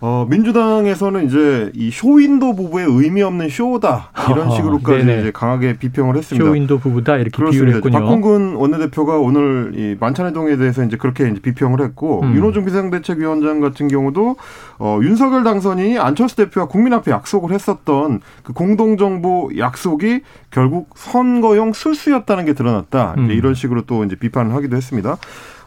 어, 0.04 0.26
민주당에서는 0.28 1.26
이제 1.26 1.70
이 1.76 1.92
쇼윈도 1.92 2.56
부부의 2.56 2.86
의미 2.88 3.22
없는 3.22 3.48
쇼다 3.48 4.10
이런 4.30 4.50
식으로까지 4.50 5.02
이제 5.04 5.30
강하게 5.32 5.78
비평을 5.78 6.16
했습니다. 6.16 6.44
쇼윈도 6.44 6.80
부부다 6.80 7.18
이렇게 7.18 7.30
그렇습니다. 7.30 7.50
비유를 7.52 7.74
했군요. 7.76 8.00
박홍근 8.00 8.56
원내대표가 8.56 9.18
오늘 9.18 9.70
이 9.76 9.96
만찬회동에 10.00 10.56
대해서 10.56 10.82
이제 10.82 10.96
그렇게 10.96 11.28
이제 11.28 11.40
비평을 11.40 11.80
했고 11.80 12.22
음. 12.22 12.34
윤호중 12.34 12.64
비상대책위원장 12.64 13.60
같은 13.60 13.86
경우도 13.86 14.34
어, 14.80 14.98
윤석열 15.02 15.44
당선인이 15.44 15.96
안철수 16.00 16.34
대표와 16.34 16.66
국민 16.66 16.92
앞에 16.94 17.12
약속을 17.12 17.52
했었던 17.52 18.22
그 18.42 18.52
공동정부 18.52 19.50
약속이 19.56 20.22
결국 20.50 20.90
선거용 20.96 21.72
술수였다는 21.72 22.44
게 22.44 22.54
드러났다. 22.54 23.14
음. 23.18 23.30
이런 23.30 23.54
식으로 23.54 23.82
또 23.82 24.02
이제 24.02 24.16
비판을 24.16 24.52
하기도 24.52 24.76
했습니다. 24.76 25.16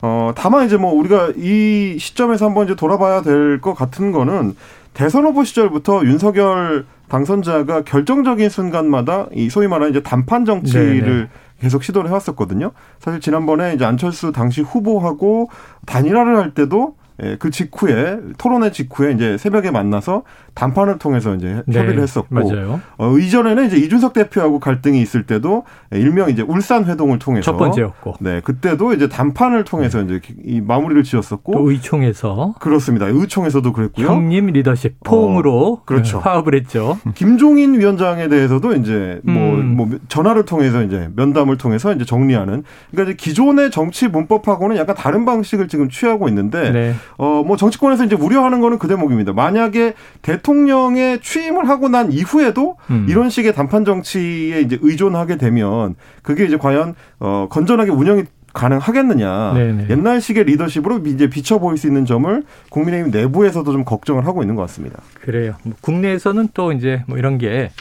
어, 0.08 0.34
다만 0.36 0.68
이제 0.68 0.78
뭐 0.78 0.94
우리가 0.94 1.32
이 1.36 1.98
시점에서 2.00 2.46
한번 2.46 2.66
이제 2.66 2.76
돌아봐야 2.76 3.24
될 3.24 3.60
것 3.60 3.74
같은 3.74 4.12
거는 4.12 4.56
대선 4.94 5.26
후보 5.26 5.44
시절부터 5.44 6.06
윤석열 6.06 6.86
당선자가 7.10 7.84
결정적인 7.86 8.50
순간마다 8.50 9.26
이 9.34 9.50
소위 9.50 9.68
말하는 9.68 9.90
이제 9.90 10.04
단판 10.04 10.46
정치를 10.46 11.02
네네. 11.02 11.28
계속 11.60 11.84
시도를 11.84 12.10
해왔었거든요. 12.10 12.72
사실 13.00 13.20
지난번에 13.20 13.74
이제 13.74 13.84
안철수 13.86 14.32
당시 14.32 14.62
후보하고 14.62 15.50
단일화를 15.88 16.38
할 16.38 16.54
때도 16.54 16.96
예, 17.24 17.38
그 17.40 17.50
직후에 17.50 18.20
토론회 18.38 18.72
직후에 18.72 19.14
이제 19.14 19.38
새벽에 19.38 19.72
만나서 19.72 20.24
단판을 20.56 20.98
통해서 20.98 21.36
이제 21.36 21.62
네, 21.68 21.80
협의를 21.80 22.02
했었고 22.02 22.34
맞아요. 22.34 22.80
어, 22.98 23.18
이전에는 23.18 23.68
이제 23.68 23.78
이준석 23.78 24.14
대표하고 24.14 24.60
갈등이 24.60 25.02
있을 25.02 25.26
때도 25.26 25.66
일명 25.92 26.30
이제 26.30 26.42
울산 26.42 26.86
회동을 26.86 27.20
통해서 27.20 27.52
첫 27.52 27.58
번째였고 27.58 28.16
네 28.22 28.40
그때도 28.40 28.94
이제 28.94 29.10
단판을 29.10 29.66
통해서 29.66 30.02
네. 30.02 30.16
이제 30.16 30.34
이 30.46 30.62
마무리를 30.62 31.04
지었었고 31.04 31.54
또 31.54 31.70
의총에서 31.70 32.56
그렇습니다 32.60 33.06
의총에서도 33.08 33.74
그랬고요 33.74 34.08
형님 34.08 34.48
리더십 34.48 35.04
포옹으로 35.04 35.74
어, 35.74 35.82
그렇죠 35.84 36.20
화합을 36.20 36.56
했죠 36.56 36.98
김종인 37.16 37.78
위원장에 37.78 38.30
대해서도 38.30 38.76
이제 38.76 39.20
뭐, 39.24 39.36
음. 39.36 39.76
뭐 39.76 39.90
전화를 40.08 40.46
통해서 40.46 40.84
이제 40.84 41.10
면담을 41.18 41.58
통해서 41.58 41.94
이제 41.94 42.06
정리하는 42.06 42.64
그러니까 42.92 43.12
이제 43.12 43.18
기존의 43.18 43.72
정치 43.72 44.08
문법하고는 44.08 44.78
약간 44.78 44.96
다른 44.96 45.26
방식을 45.26 45.68
지금 45.68 45.90
취하고 45.90 46.30
있는데 46.30 46.72
네. 46.72 46.96
어뭐 47.18 47.58
정치권에서 47.58 48.06
이제 48.06 48.16
우려하는 48.16 48.62
거는 48.62 48.80
그 48.80 48.88
대목입니다 48.88 49.34
만약에 49.34 49.96
대 50.22 50.42
대통령에 50.46 51.20
취임을 51.22 51.68
하고 51.68 51.90
난 51.90 52.12
이후에도 52.12 52.78
음. 52.92 53.08
이런 53.10 53.30
식의 53.30 53.54
단판 53.54 53.84
정치에 53.84 54.62
이제 54.62 54.78
의존하게 54.80 55.38
되면 55.38 55.96
그게 56.22 56.46
이제 56.46 56.58
과연 56.58 56.94
어 57.20 57.48
건전하게 57.50 57.92
운영이 57.92 58.24
가능하겠느냐. 58.54 59.54
네네. 59.54 59.88
옛날식의 59.90 60.46
리더십으로 60.46 61.00
이제 61.08 61.30
비춰 61.30 61.60
보일 61.60 61.78
수 61.78 61.88
있는 61.88 62.06
점을 62.06 62.44
국민의힘 62.70 63.12
내부에서도 63.12 63.70
좀 63.70 63.84
걱정을 63.84 64.26
하고 64.26 64.44
있는 64.44 64.56
것 64.56 64.62
같습니다. 64.62 65.02
그래요. 65.22 65.56
뭐 65.64 65.74
국내에서는 65.82 66.50
또 66.54 66.72
이제 66.72 67.04
뭐 67.08 67.18
이런 67.18 67.38
게 67.38 67.72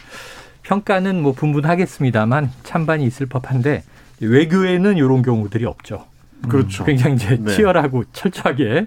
평가는 0.62 1.22
뭐 1.22 1.32
분분하겠습니다만 1.32 2.50
찬반이 2.64 3.04
있을 3.04 3.26
법한데 3.26 3.84
외교에는 4.20 4.96
이런 4.96 5.22
경우들이 5.22 5.64
없죠. 5.66 6.06
그렇죠. 6.48 6.84
굉장히 6.84 7.16
이제 7.16 7.38
네. 7.40 7.52
치열하고 7.52 8.04
철저하게 8.12 8.86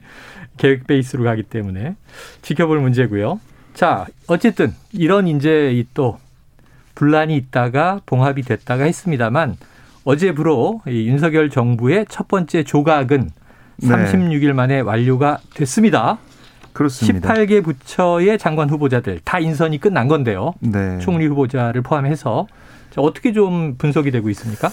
계획 0.57 0.87
베이스로 0.87 1.23
가기 1.23 1.43
때문에 1.43 1.95
지켜볼 2.41 2.79
문제고요. 2.79 3.39
자, 3.77 4.07
어쨌든 4.25 4.73
이런 4.91 5.27
이제 5.27 5.71
이또 5.71 6.17
분란이 6.95 7.37
있다가 7.37 8.01
봉합이 8.07 8.41
됐다가 8.41 8.85
했습니다만 8.85 9.55
어제부로 10.03 10.81
이 10.87 11.07
윤석열 11.07 11.51
정부의 11.51 12.07
첫 12.09 12.27
번째 12.27 12.63
조각은 12.63 13.29
네. 13.75 13.87
36일 13.87 14.53
만에 14.53 14.79
완료가 14.79 15.37
됐습니다. 15.53 16.17
그렇습니다. 16.73 17.31
18개 17.31 17.63
부처의 17.63 18.39
장관 18.39 18.67
후보자들 18.67 19.19
다 19.23 19.37
인선이 19.37 19.79
끝난 19.79 20.07
건데요. 20.07 20.55
네. 20.59 20.97
총리 20.97 21.27
후보자를 21.27 21.83
포함해서 21.83 22.47
자, 22.89 23.01
어떻게 23.01 23.31
좀 23.31 23.75
분석이 23.77 24.09
되고 24.09 24.27
있습니까? 24.31 24.71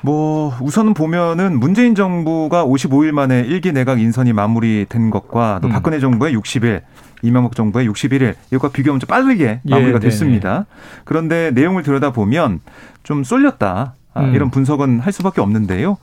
뭐 0.00 0.52
우선은 0.60 0.94
보면은 0.94 1.60
문재인 1.60 1.94
정부가 1.94 2.66
55일 2.66 3.12
만에 3.12 3.46
1기 3.46 3.72
내각 3.72 4.00
인선이 4.00 4.32
마무리된 4.32 5.10
것과 5.10 5.60
또 5.62 5.68
음. 5.68 5.72
박근혜 5.72 6.00
정부의 6.00 6.34
60일 6.36 6.82
이명박 7.22 7.54
정부의 7.54 7.88
61일 7.88 8.34
이것과 8.50 8.70
비교하면 8.72 9.00
좀 9.00 9.06
빠르게 9.06 9.60
예, 9.64 9.70
마무리가 9.70 9.96
예, 9.96 10.00
됐습니다. 10.00 10.66
그런데 11.04 11.50
내용을 11.52 11.82
들여다보면 11.82 12.60
좀 13.02 13.24
쏠렸다. 13.24 13.94
아, 14.14 14.20
음. 14.20 14.34
이런 14.34 14.50
분석은 14.50 15.00
할 15.00 15.12
수밖에 15.12 15.40
없는데요. 15.40 15.96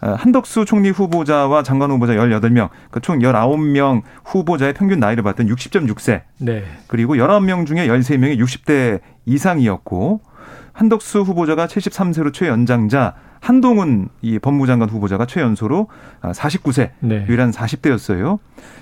아, 0.00 0.14
한덕수 0.14 0.64
총리 0.64 0.88
후보자와 0.90 1.62
장관 1.62 1.90
후보자 1.90 2.14
18명, 2.14 2.70
그총 2.90 3.18
그러니까 3.18 3.46
19명 3.46 4.02
후보자의 4.24 4.72
평균 4.72 4.98
나이를 4.98 5.22
봤더니 5.22 5.50
60.6세. 5.52 6.22
네. 6.38 6.64
그리고 6.86 7.16
19명 7.16 7.66
중에 7.66 7.86
13명이 7.86 8.38
60대 8.38 9.00
이상이었고 9.26 10.22
한덕수 10.72 11.20
후보자가 11.20 11.66
73세로 11.66 12.32
최연장자, 12.32 13.14
한동훈 13.40 14.08
이 14.22 14.38
법무장관 14.38 14.88
후보자가 14.88 15.26
최연소로 15.26 15.88
49세, 16.22 16.88
아, 16.88 16.90
네. 17.00 17.24
유일한 17.28 17.50
40대였어요. 17.50 18.38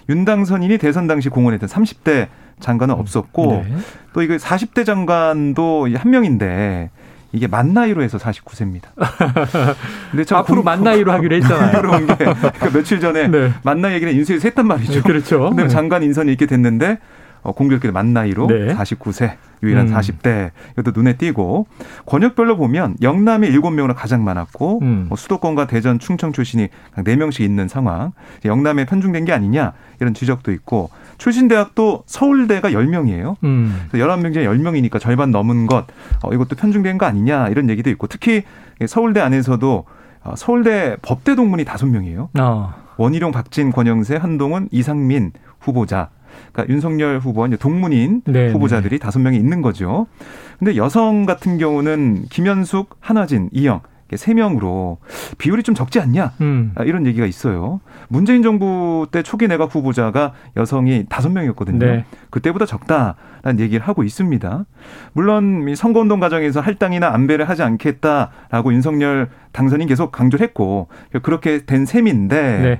윤당선인이 0.09 0.79
대선 0.79 1.07
당시 1.07 1.29
공언했던 1.29 1.69
30대 1.69 2.29
장관은 2.61 2.95
없었고 2.95 3.65
네. 3.67 3.77
또 4.13 4.23
이거 4.23 4.35
40대 4.35 4.85
장관도 4.85 5.89
한 5.95 6.11
명인데 6.11 6.91
이게 7.33 7.47
만 7.47 7.75
나이로 7.75 8.03
해서 8.03 8.19
49세입니다. 8.19 8.85
근데 10.11 10.25
참 10.25 10.39
앞으로 10.39 10.63
만 10.63 10.83
나이로 10.83 11.13
하기로 11.13 11.37
했잖아요. 11.37 11.77
그런 11.81 12.07
게 12.07 12.15
그러니까 12.17 12.71
며칠 12.73 13.01
전에 13.01 13.29
네. 13.29 13.53
만 13.63 13.81
나이 13.81 13.95
얘기는 13.95 14.13
인수위에서 14.13 14.49
했단 14.49 14.67
말이죠. 14.67 14.93
네, 14.93 15.01
그렇죠. 15.03 15.51
근데 15.51 15.69
장관 15.69 16.03
인선이 16.03 16.31
이렇게 16.31 16.47
됐는데 16.47 16.99
어, 17.43 17.53
공교롭게 17.53 17.91
만 17.91 18.13
나이로 18.13 18.47
네. 18.47 18.75
49세 18.75 19.37
유일한 19.63 19.89
음. 19.89 19.95
40대 19.95 20.51
이것도 20.73 20.93
눈에 20.95 21.17
띄고 21.17 21.67
권역별로 22.07 22.57
보면 22.57 22.97
영남이 23.03 23.51
7명으로 23.51 23.95
가장 23.95 24.25
많았고 24.25 24.81
음. 24.83 25.07
뭐 25.09 25.17
수도권과 25.17 25.67
대전, 25.67 25.99
충청 25.99 26.33
출신이 26.33 26.69
4명씩 26.97 27.43
있는 27.43 27.69
상황. 27.69 28.13
영남에 28.45 28.87
편중된 28.87 29.25
게 29.25 29.33
아니냐 29.33 29.73
이런 30.01 30.15
지적도 30.15 30.53
있고 30.53 30.91
출신 31.19 31.49
대학도 31.49 32.05
서울대가 32.07 32.71
10명이에요. 32.71 33.37
음. 33.45 33.89
11명 33.93 34.33
중에 34.33 34.47
10명이니까 34.47 35.01
절반 35.01 35.31
넘은 35.31 35.67
것 35.67 35.87
어, 36.23 36.33
이것도 36.33 36.57
편중된 36.57 36.99
거 36.99 37.07
아니냐 37.07 37.49
이런 37.49 37.69
얘기도 37.69 37.91
있고 37.91 38.07
특히 38.07 38.45
서울대 38.87 39.21
안에서도 39.21 39.85
어, 40.25 40.35
서울대 40.37 40.97
법대 41.03 41.35
동문이 41.35 41.65
5명이에요. 41.65 42.29
어. 42.39 42.75
원희룡, 42.97 43.31
박진, 43.31 43.71
권영세, 43.71 44.17
한동훈, 44.17 44.69
이상민 44.73 45.33
후보자 45.61 46.11
그러니까 46.53 46.73
윤석열 46.73 47.19
후보와 47.19 47.49
동문인 47.59 48.23
네, 48.27 48.51
후보자들이 48.51 48.99
네. 48.99 48.99
다섯 48.99 49.19
명이 49.19 49.37
있는 49.37 49.63
거죠. 49.63 50.07
근데 50.59 50.77
여성 50.77 51.27
같은 51.27 51.59
경우는 51.59 52.25
김현숙, 52.31 52.97
한화진, 53.01 53.49
이영 53.53 53.81
세 54.17 54.33
명으로 54.33 54.99
비율이 55.37 55.63
좀 55.63 55.75
적지 55.75 56.01
않냐 56.01 56.33
음. 56.41 56.73
아, 56.77 56.85
이런 56.85 57.05
얘기가 57.07 57.27
있어요. 57.27 57.81
문재인 58.09 58.43
정부 58.43 59.07
때 59.11 59.23
초기 59.23 59.47
내각 59.49 59.75
후보자가 59.75 60.33
여성이 60.57 61.05
다섯 61.09 61.29
명이었거든요. 61.29 61.79
네. 61.79 62.05
그때보다 62.31 62.65
적다라는 62.65 63.61
얘기를 63.61 63.87
하고 63.87 64.03
있습니다. 64.05 64.65
물론 65.13 65.75
선거운동 65.75 66.21
과정에서 66.21 66.61
할당이나 66.61 67.13
안배를 67.13 67.49
하지 67.49 67.63
않겠다라고 67.63 68.73
윤석열 68.73 69.29
당선인 69.53 69.87
계속 69.87 70.11
강조를 70.11 70.43
했고 70.47 70.89
그렇게 71.23 71.67
된 71.67 71.85
셈인데. 71.85 72.59
네. 72.63 72.79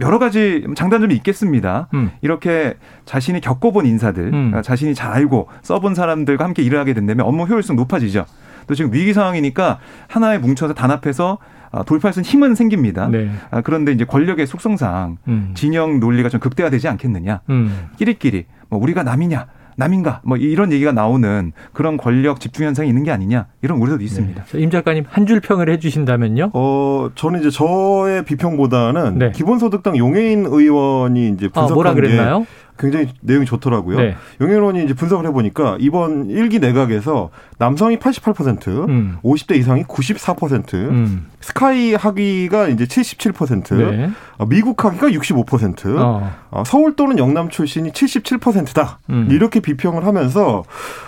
여러 0.00 0.18
가지 0.18 0.64
장단점이 0.74 1.14
있겠습니다. 1.16 1.88
음. 1.94 2.10
이렇게 2.22 2.74
자신이 3.04 3.40
겪어본 3.40 3.86
인사들, 3.86 4.32
음. 4.32 4.62
자신이 4.62 4.94
잘 4.94 5.12
알고 5.12 5.48
써본 5.62 5.94
사람들과 5.94 6.44
함께 6.44 6.62
일을 6.62 6.78
하게 6.78 6.94
된다면 6.94 7.26
업무 7.26 7.44
효율성 7.44 7.76
높아지죠. 7.76 8.26
또 8.66 8.74
지금 8.74 8.92
위기 8.92 9.12
상황이니까 9.12 9.78
하나에 10.08 10.38
뭉쳐서 10.38 10.74
단합해서 10.74 11.38
아, 11.72 11.82
돌파할 11.82 12.12
수 12.12 12.20
있는 12.20 12.30
힘은 12.30 12.54
생깁니다. 12.54 13.08
네. 13.08 13.30
아, 13.50 13.60
그런데 13.60 13.92
이제 13.92 14.04
권력의 14.04 14.46
속성상 14.46 15.18
음. 15.28 15.50
진영 15.54 16.00
논리가 16.00 16.28
좀 16.28 16.40
극대화되지 16.40 16.88
않겠느냐. 16.88 17.40
음. 17.50 17.88
끼리끼리 17.98 18.46
뭐 18.68 18.80
우리가 18.80 19.02
남이냐 19.02 19.46
남인가 19.76 20.20
뭐 20.24 20.36
이런 20.36 20.72
얘기가 20.72 20.92
나오는 20.92 21.52
그런 21.72 21.96
권력 21.96 22.40
집중 22.40 22.66
현상이 22.66 22.88
있는 22.88 23.04
게 23.04 23.10
아니냐 23.10 23.46
이런 23.62 23.78
우려도 23.78 24.02
있습니다. 24.02 24.44
네. 24.44 24.58
임 24.60 24.70
작가님 24.70 25.04
한 25.08 25.26
줄 25.26 25.40
평을 25.40 25.68
해주신다면요? 25.70 26.50
어 26.54 27.10
저는 27.14 27.40
이제 27.40 27.50
저의 27.50 28.24
비평보다는 28.24 29.18
네. 29.18 29.32
기본소득당 29.32 29.96
용해인 29.98 30.46
의원이 30.46 31.28
이제 31.30 31.48
분석한 31.48 31.70
아, 31.70 31.74
뭐라 31.74 31.94
그랬나요? 31.94 32.46
굉장히 32.78 33.08
내용이 33.20 33.46
좋더라고요. 33.46 33.98
네. 33.98 34.16
용해론이 34.40 34.84
이제 34.84 34.94
분석을 34.94 35.26
해보니까 35.26 35.76
이번 35.80 36.30
일기 36.30 36.58
내각에서 36.58 37.30
남성이 37.58 37.98
88%, 37.98 38.88
음. 38.88 39.16
50대 39.22 39.56
이상이 39.56 39.84
94%, 39.84 40.74
음. 40.74 41.26
스카이 41.40 41.94
학위가 41.94 42.68
이제 42.68 42.84
77%, 42.84 43.74
네. 43.76 44.10
어, 44.36 44.46
미국 44.46 44.84
학위가 44.84 45.08
65%, 45.08 45.96
어. 45.98 46.32
어. 46.50 46.62
서울 46.66 46.96
또는 46.96 47.18
영남 47.18 47.48
출신이 47.48 47.92
77%다. 47.92 48.98
음. 49.10 49.28
이렇게 49.30 49.60
비평을 49.60 50.04
하면서 50.04 50.64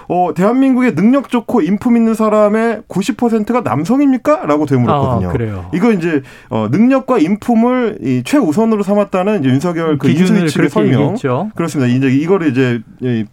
어, 0.09 0.31
대한민국의 0.35 0.95
능력 0.95 1.29
좋고 1.29 1.61
인품 1.61 1.97
있는 1.97 2.15
사람의 2.15 2.83
90%가 2.89 3.61
남성입니까? 3.61 4.47
라고 4.47 4.65
되물었거든요. 4.65 5.29
아, 5.29 5.33
그래요. 5.33 5.71
이거 5.75 5.93
이제 5.93 6.23
어, 6.49 6.69
능력과 6.71 7.19
인품을 7.19 7.99
이 8.03 8.23
최우선으로 8.25 8.83
삼았다는 8.83 9.41
이제 9.41 9.49
윤석열 9.51 9.99
그 9.99 10.09
인수위 10.09 10.49
측의 10.49 10.71
설명. 10.71 11.01
얘기했죠. 11.01 11.51
그렇습니다. 11.59 11.93
이제 11.93 12.07
이거를 12.07 12.51
이제 12.53 12.81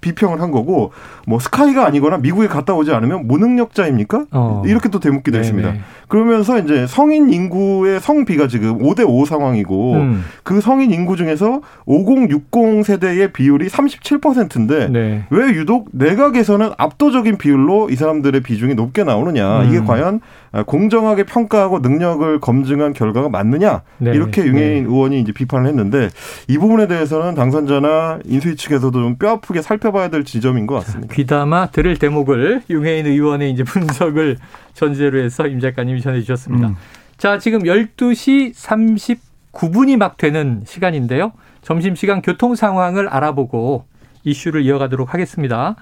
비평을 0.01 0.41
한 0.41 0.50
거고 0.50 0.91
뭐 1.27 1.38
스카이가 1.38 1.86
아니거나 1.86 2.17
미국에 2.17 2.48
갔다 2.48 2.74
오지 2.74 2.91
않으면 2.91 3.27
무능력자입니까? 3.27 4.25
어. 4.32 4.63
이렇게 4.65 4.89
또 4.89 5.00
되묻기도 5.00 5.38
했습니다. 5.38 5.75
그러면서 6.08 6.58
이제 6.58 6.88
성인 6.88 7.32
인구의 7.32 8.00
성비가 8.00 8.48
지금 8.48 8.79
5대 8.79 9.05
5 9.08 9.25
상황이고 9.25 9.94
음. 9.94 10.24
그 10.44 10.60
성인 10.60 10.91
인구 10.91 11.17
중에서 11.17 11.62
5060 11.86 12.84
세대의 12.84 13.32
비율이 13.32 13.67
37%인데 13.67 14.88
네. 14.89 15.25
왜 15.29 15.50
유독 15.50 15.89
내각에서는 15.91 16.72
압도적인 16.79 17.38
비율로 17.38 17.91
이 17.91 17.96
사람들의 17.96 18.41
비중이 18.41 18.74
높게 18.74 19.03
나오느냐? 19.03 19.62
음. 19.62 19.70
이게 19.70 19.82
과연 19.82 20.22
공정하게 20.65 21.25
평가하고 21.25 21.79
능력을 21.79 22.39
검증한 22.39 22.94
결과가 22.94 23.29
맞느냐? 23.29 23.82
네. 24.00 24.12
이렇게 24.15 24.41
네. 24.41 24.48
윤혜인 24.48 24.84
네. 24.86 24.89
의원이 24.89 25.20
이제 25.20 25.32
비판을 25.32 25.67
했는데 25.67 26.10
이 26.48 26.58
부분에 26.58 26.88
대해서는 26.88 27.36
당선자나 27.36 28.14
인수위 28.25 28.55
측에서도 28.55 28.91
좀 28.91 29.17
뼈아프게 29.17 29.62
살펴봐야 29.62 30.10
될 30.10 30.24
지점인 30.24 30.67
것 30.67 30.75
같습니다. 30.75 31.13
귀담아 31.13 31.67
들을 31.67 31.98
대목을 31.98 32.63
윤혜인 32.69 33.05
의원의 33.07 33.51
이제 33.51 33.63
분석을 33.63 34.38
전제로 34.74 35.19
해서 35.19 35.48
임 35.48 35.60
작가님이 35.60 36.01
전해주셨습니다. 36.01 36.67
음. 36.69 36.75
자, 37.17 37.39
지금 37.39 37.63
12시 37.63 38.53
39분이 38.53 39.98
막 39.98 40.17
되는 40.17 40.63
시간인데요. 40.65 41.31
점심시간 41.62 42.22
교통 42.22 42.55
상황을 42.55 43.07
알아보고 43.07 43.86
이슈를 44.24 44.63
이어가도록 44.63 45.13
하겠습니다. 45.13 45.75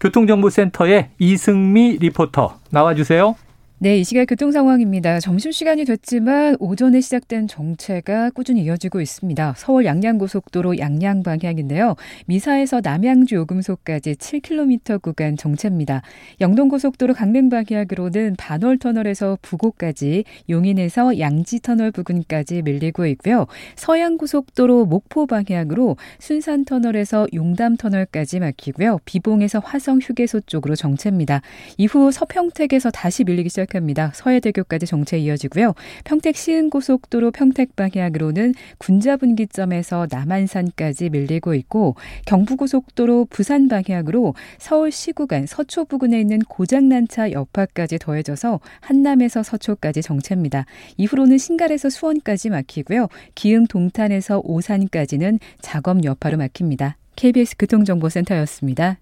교통정보센터의 0.00 1.10
이승미 1.18 1.98
리포터 2.00 2.58
나와주세요. 2.70 3.36
네, 3.82 3.96
이 3.96 4.04
시각 4.04 4.26
교통 4.26 4.52
상황입니다. 4.52 5.20
점심시간이 5.20 5.86
됐지만 5.86 6.54
오전에 6.60 7.00
시작된 7.00 7.48
정체가 7.48 8.28
꾸준히 8.28 8.64
이어지고 8.64 9.00
있습니다. 9.00 9.54
서울 9.56 9.86
양양고속도로 9.86 10.76
양양 10.76 11.22
방향인데요. 11.22 11.96
미사에서 12.26 12.82
남양주 12.84 13.36
요금소까지 13.36 14.16
7km 14.16 15.00
구간 15.00 15.38
정체입니다. 15.38 16.02
영동고속도로 16.42 17.14
강릉 17.14 17.48
방향으로는 17.48 18.34
반월터널에서 18.36 19.38
부곡까지 19.40 20.24
용인에서 20.50 21.18
양지터널 21.18 21.90
부근까지 21.90 22.60
밀리고 22.60 23.06
있고요. 23.06 23.46
서양고속도로 23.76 24.84
목포 24.84 25.26
방향으로 25.26 25.96
순산터널에서 26.18 27.28
용담터널까지 27.32 28.40
막히고요. 28.40 28.98
비봉에서 29.06 29.60
화성휴게소 29.60 30.40
쪽으로 30.40 30.76
정체입니다. 30.76 31.40
이후 31.78 32.12
서평택에서 32.12 32.90
다시 32.90 33.24
밀리기 33.24 33.48
시작 33.48 33.69
시작합니다. 33.70 34.10
서해대교까지 34.14 34.86
정체 34.86 35.18
이어지고요. 35.18 35.74
평택 36.04 36.36
시흥고속도로 36.36 37.30
평택 37.30 37.76
방향으로는 37.76 38.54
군자분기점에서 38.78 40.08
남한산까지 40.10 41.10
밀리고 41.10 41.54
있고 41.54 41.94
경부고속도로 42.26 43.26
부산 43.30 43.68
방향으로 43.68 44.34
서울 44.58 44.90
시구간 44.90 45.46
서초 45.46 45.86
부근에 45.86 46.20
있는 46.20 46.40
고장난 46.40 47.08
차 47.08 47.30
여파까지 47.30 47.98
더해져서 47.98 48.60
한남에서 48.80 49.42
서초까지 49.42 50.02
정체입니다. 50.02 50.66
이후로는 50.96 51.38
신갈에서 51.38 51.88
수원까지 51.88 52.50
막히고요. 52.50 53.08
기흥 53.34 53.66
동탄에서 53.66 54.42
오산까지는 54.44 55.38
작업 55.60 56.04
여파로 56.04 56.36
막힙니다. 56.36 56.96
KBS 57.16 57.56
교통정보센터였습니다. 57.58 58.98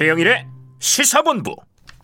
최영일의 0.00 0.46
시사본부. 0.78 1.56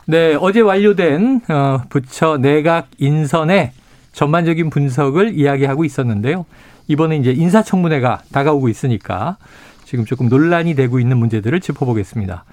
네, 0.04 0.36
어제 0.38 0.60
완료된 0.60 1.40
어, 1.48 1.80
부처 1.88 2.36
내각 2.36 2.88
인선의 2.98 3.72
전반적인 4.12 4.68
분석을 4.68 5.38
이야기하고 5.38 5.82
있었는데요. 5.82 6.44
이번에 6.88 7.16
이제 7.16 7.32
인사청문회가 7.32 8.20
다가오고 8.32 8.68
있으니까 8.68 9.38
지금 9.86 10.04
조금 10.04 10.28
논란이 10.28 10.74
되고 10.74 11.00
있는 11.00 11.16
문제들을 11.16 11.58
짚어보겠습니다. 11.58 12.44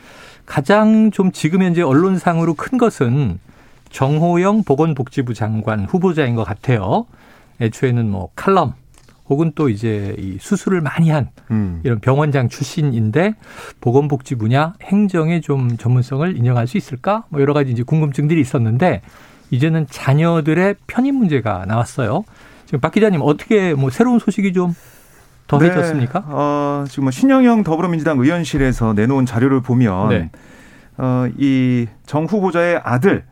가장 0.45 1.11
좀 1.11 1.33
지금 1.33 1.61
현재 1.61 1.81
언론상으로 1.81 2.53
큰 2.53 2.77
것은 2.77 3.37
정호영 3.89 4.63
보건복지부 4.63 5.33
장관 5.33 5.83
후보자인 5.83 6.35
것 6.35 6.45
같아요. 6.45 7.05
애초에는 7.59 8.09
뭐 8.09 8.29
칼럼 8.37 8.75
혹은 9.29 9.51
또 9.55 9.69
이제 9.69 10.15
이 10.19 10.37
수술을 10.39 10.81
많이 10.81 11.09
한 11.09 11.29
음. 11.49 11.79
이런 11.83 11.99
병원장 11.99 12.49
출신인데 12.49 13.35
보건복지 13.81 14.35
분야 14.35 14.73
행정의 14.81 15.41
좀 15.41 15.77
전문성을 15.77 16.35
인정할 16.37 16.67
수 16.67 16.77
있을까? 16.77 17.23
뭐 17.29 17.39
여러 17.41 17.53
가지 17.53 17.71
이제 17.71 17.83
궁금증들이 17.83 18.39
있었는데 18.41 19.01
이제는 19.49 19.87
자녀들의 19.89 20.75
편입 20.87 21.15
문제가 21.15 21.65
나왔어요. 21.65 22.23
지금 22.65 22.79
박 22.81 22.91
기자님 22.91 23.21
어떻게 23.23 23.73
뭐 23.73 23.89
새로운 23.89 24.19
소식이 24.19 24.51
좀 24.53 24.73
더해졌습니까? 25.47 26.19
네. 26.19 26.25
어, 26.29 26.85
지금 26.89 27.03
뭐 27.05 27.11
신영영 27.11 27.63
더불어민주당 27.63 28.19
의원실에서 28.19 28.93
내놓은 28.93 29.25
자료를 29.25 29.61
보면 29.61 30.09
네. 30.09 30.31
어, 30.97 31.27
이 31.37 31.87
정 32.05 32.25
후보자의 32.25 32.81
아들 32.83 33.23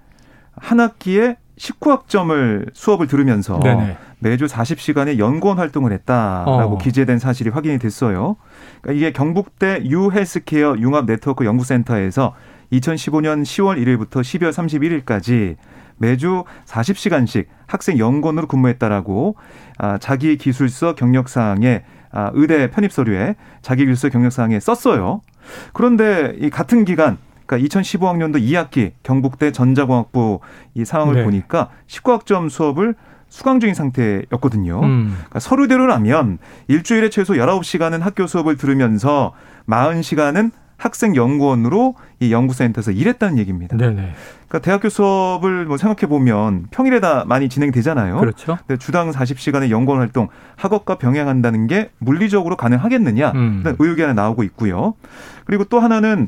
한 0.55 0.79
학기에 0.79 1.37
19학점을 1.57 2.69
수업을 2.73 3.07
들으면서 3.07 3.59
네네. 3.59 3.97
매주 4.21 4.45
40시간의 4.45 5.17
연구원 5.17 5.57
활동을 5.57 5.91
했다라고 5.91 6.75
어. 6.75 6.77
기재된 6.77 7.17
사실이 7.19 7.49
확인이 7.49 7.79
됐어요. 7.79 8.37
그러니까 8.81 8.97
이게 8.97 9.11
경북대 9.11 9.83
유헬스케어 9.85 10.77
융합 10.77 11.05
네트워크 11.05 11.43
연구센터에서 11.43 12.35
2015년 12.71 13.41
10월 13.41 13.83
1일부터 13.83 14.21
12월 14.21 14.51
31일까지 14.51 15.55
매주 15.97 16.43
40시간씩 16.65 17.45
학생 17.65 17.97
연구원으로 17.97 18.47
근무했다라고 18.47 19.35
아, 19.79 19.97
자기 19.97 20.37
기술서 20.37 20.95
경력사항에 20.95 21.83
아, 22.11 22.31
의대 22.33 22.69
편입 22.69 22.91
서류에 22.91 23.35
자기 23.61 23.85
기술서 23.85 24.09
경력사항에 24.09 24.59
썼어요. 24.59 25.21
그런데 25.73 26.35
이 26.39 26.49
같은 26.51 26.85
기간 26.85 27.17
그러니까 27.47 27.67
2015학년도 27.67 28.41
2학기 28.41 28.91
경북대 29.03 29.51
전자공학부 29.51 30.39
이 30.75 30.85
상황을 30.85 31.15
네. 31.15 31.23
보니까 31.23 31.69
19학점 31.87 32.49
수업을 32.49 32.95
수강 33.31 33.61
중인 33.61 33.73
상태였거든요. 33.73 34.81
음. 34.83 35.13
그러니까 35.15 35.39
서류대로라면 35.39 36.37
일주일에 36.67 37.09
최소 37.09 37.33
19시간은 37.33 38.01
학교 38.01 38.27
수업을 38.27 38.57
들으면서 38.57 39.31
40시간은 39.67 40.51
학생 40.75 41.15
연구원으로 41.15 41.95
이 42.19 42.33
연구센터에서 42.33 42.91
일했다는 42.91 43.37
얘기입니다. 43.37 43.77
네네. 43.77 44.13
그러니까 44.47 44.59
대학교 44.59 44.89
수업을 44.89 45.65
뭐 45.65 45.77
생각해 45.77 46.09
보면 46.09 46.67
평일에 46.71 46.99
다 46.99 47.23
많이 47.25 47.47
진행되잖아요. 47.47 48.19
그렇죠. 48.19 48.57
근데 48.67 48.77
주당 48.77 49.11
40시간의 49.11 49.69
연구원 49.69 50.01
활동 50.01 50.27
학업과 50.57 50.95
병행한다는 50.97 51.67
게 51.67 51.91
물리적으로 51.99 52.57
가능하겠느냐? 52.57 53.31
음. 53.33 53.63
의혹이 53.79 54.01
하나 54.01 54.13
나오고 54.13 54.43
있고요. 54.43 54.95
그리고 55.45 55.63
또 55.63 55.79
하나는 55.79 56.27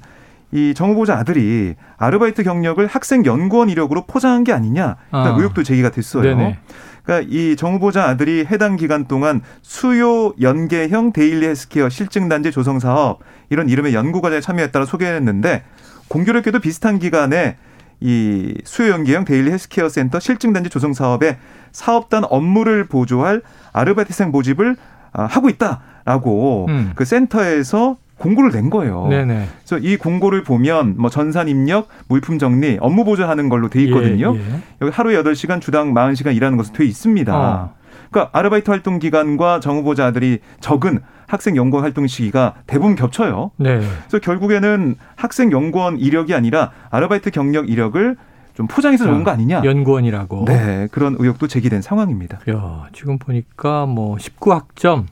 이정 0.54 0.92
후보자 0.92 1.18
아들이 1.18 1.76
아르바이트 1.98 2.44
경력을 2.44 2.86
학생 2.86 3.26
연구원 3.26 3.70
이력으로 3.70 4.06
포장한 4.06 4.44
게 4.44 4.54
아니냐 4.54 4.98
아. 5.12 5.36
의혹도 5.36 5.64
제기가 5.64 5.90
됐어요. 5.90 6.24
네네. 6.24 6.60
그러니까 7.04 7.30
이 7.32 7.56
정 7.58 7.74
후보자 7.76 8.06
아들이 8.06 8.46
해당 8.50 8.76
기간 8.76 9.06
동안 9.08 9.42
수요 9.62 10.34
연계형 10.42 11.14
daily 11.14 11.46
healthcare 11.48 11.90
실증단지 11.90 12.52
조성 12.52 12.80
사업 12.80 13.20
이런 13.50 13.70
이름의 13.70 13.94
연구 13.94 14.22
과제에 14.22 14.42
참여했다고 14.42 14.86
소개했는데 14.86 15.64
공교롭게도 16.08 16.60
비슷한 16.60 17.00
기간에 17.00 17.58
이 18.00 18.56
수요 18.64 18.92
연계형 18.92 19.26
daily 19.26 19.52
healthcare 19.52 19.90
센터 19.90 20.20
실증단지 20.20 20.70
조성 20.70 20.94
사업에 20.94 21.38
사업단 21.72 22.24
업무를 22.30 22.86
보조할 22.86 23.42
아르바이트생 23.72 24.32
모집을 24.32 24.76
하고 25.12 25.50
있다라고 25.50 26.66
음. 26.70 26.92
그 26.96 27.06
센터에서 27.06 27.98
공고를 28.18 28.52
낸 28.52 28.70
거예요. 28.70 29.08
네네. 29.10 29.48
그래서 29.66 29.78
이 29.78 29.98
공고를 29.98 30.44
보면 30.44 30.96
뭐 30.98 31.10
전산 31.10 31.48
입력, 31.48 31.88
물품 32.08 32.40
정리, 32.40 32.78
업무 32.80 33.04
보조하는 33.04 33.50
걸로 33.50 33.70
돼 33.70 33.84
있거든요. 33.84 34.36
예, 34.36 34.40
예. 34.40 34.60
여기 34.82 34.92
하루에 34.92 35.22
8시간 35.22 35.60
주당 35.60 35.94
40시간 35.94 36.36
일하는 36.36 36.58
것으로 36.58 36.78
돼 36.78 36.86
있습니다. 36.86 37.36
어. 37.36 37.74
그러니까 38.10 38.38
아르바이트 38.38 38.70
활동 38.70 39.00
기간과 39.00 39.60
정후보자들이 39.60 40.40
적은 40.60 41.00
학생 41.26 41.56
연구원 41.56 41.84
활동 41.84 42.06
시기가 42.06 42.54
대부분 42.68 42.96
겹쳐요. 42.96 43.52
네. 43.58 43.80
그래서 43.80 44.20
결국에는 44.22 44.96
학생 45.16 45.52
연구원 45.52 45.98
이력이 45.98 46.34
아니라 46.36 46.72
아르바이트 46.92 47.32
경력 47.32 47.70
이력을 47.70 48.16
좀 48.54 48.68
포장해서 48.68 49.06
좋은 49.06 49.24
거 49.24 49.32
아니냐? 49.32 49.64
연구원이라고. 49.64 50.46
네, 50.46 50.88
그런 50.92 51.16
의혹도 51.18 51.48
제기된 51.48 51.82
상황입니다. 51.82 52.40
야, 52.52 52.88
지금 52.94 53.18
보니까 53.18 53.88
뭐 53.88 54.18
19학점 54.18 55.06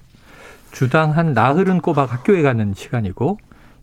주당 0.72 1.12
한 1.16 1.34
나흘은 1.34 1.82
꼬박 1.82 2.12
학교에 2.12 2.42
가는 2.42 2.74
시간이고 2.76 3.38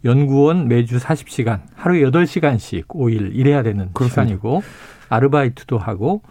연구원 0.05 0.69
매주 0.69 0.99
40시간, 0.99 1.61
하루에 1.75 2.03
8시간씩 2.03 2.87
5일 2.87 3.35
일해야 3.35 3.63
되는 3.63 3.91
그렇습니다. 3.93 4.23
시간이고 4.23 4.63
아르바이트도 5.09 5.79
하고 5.79 6.23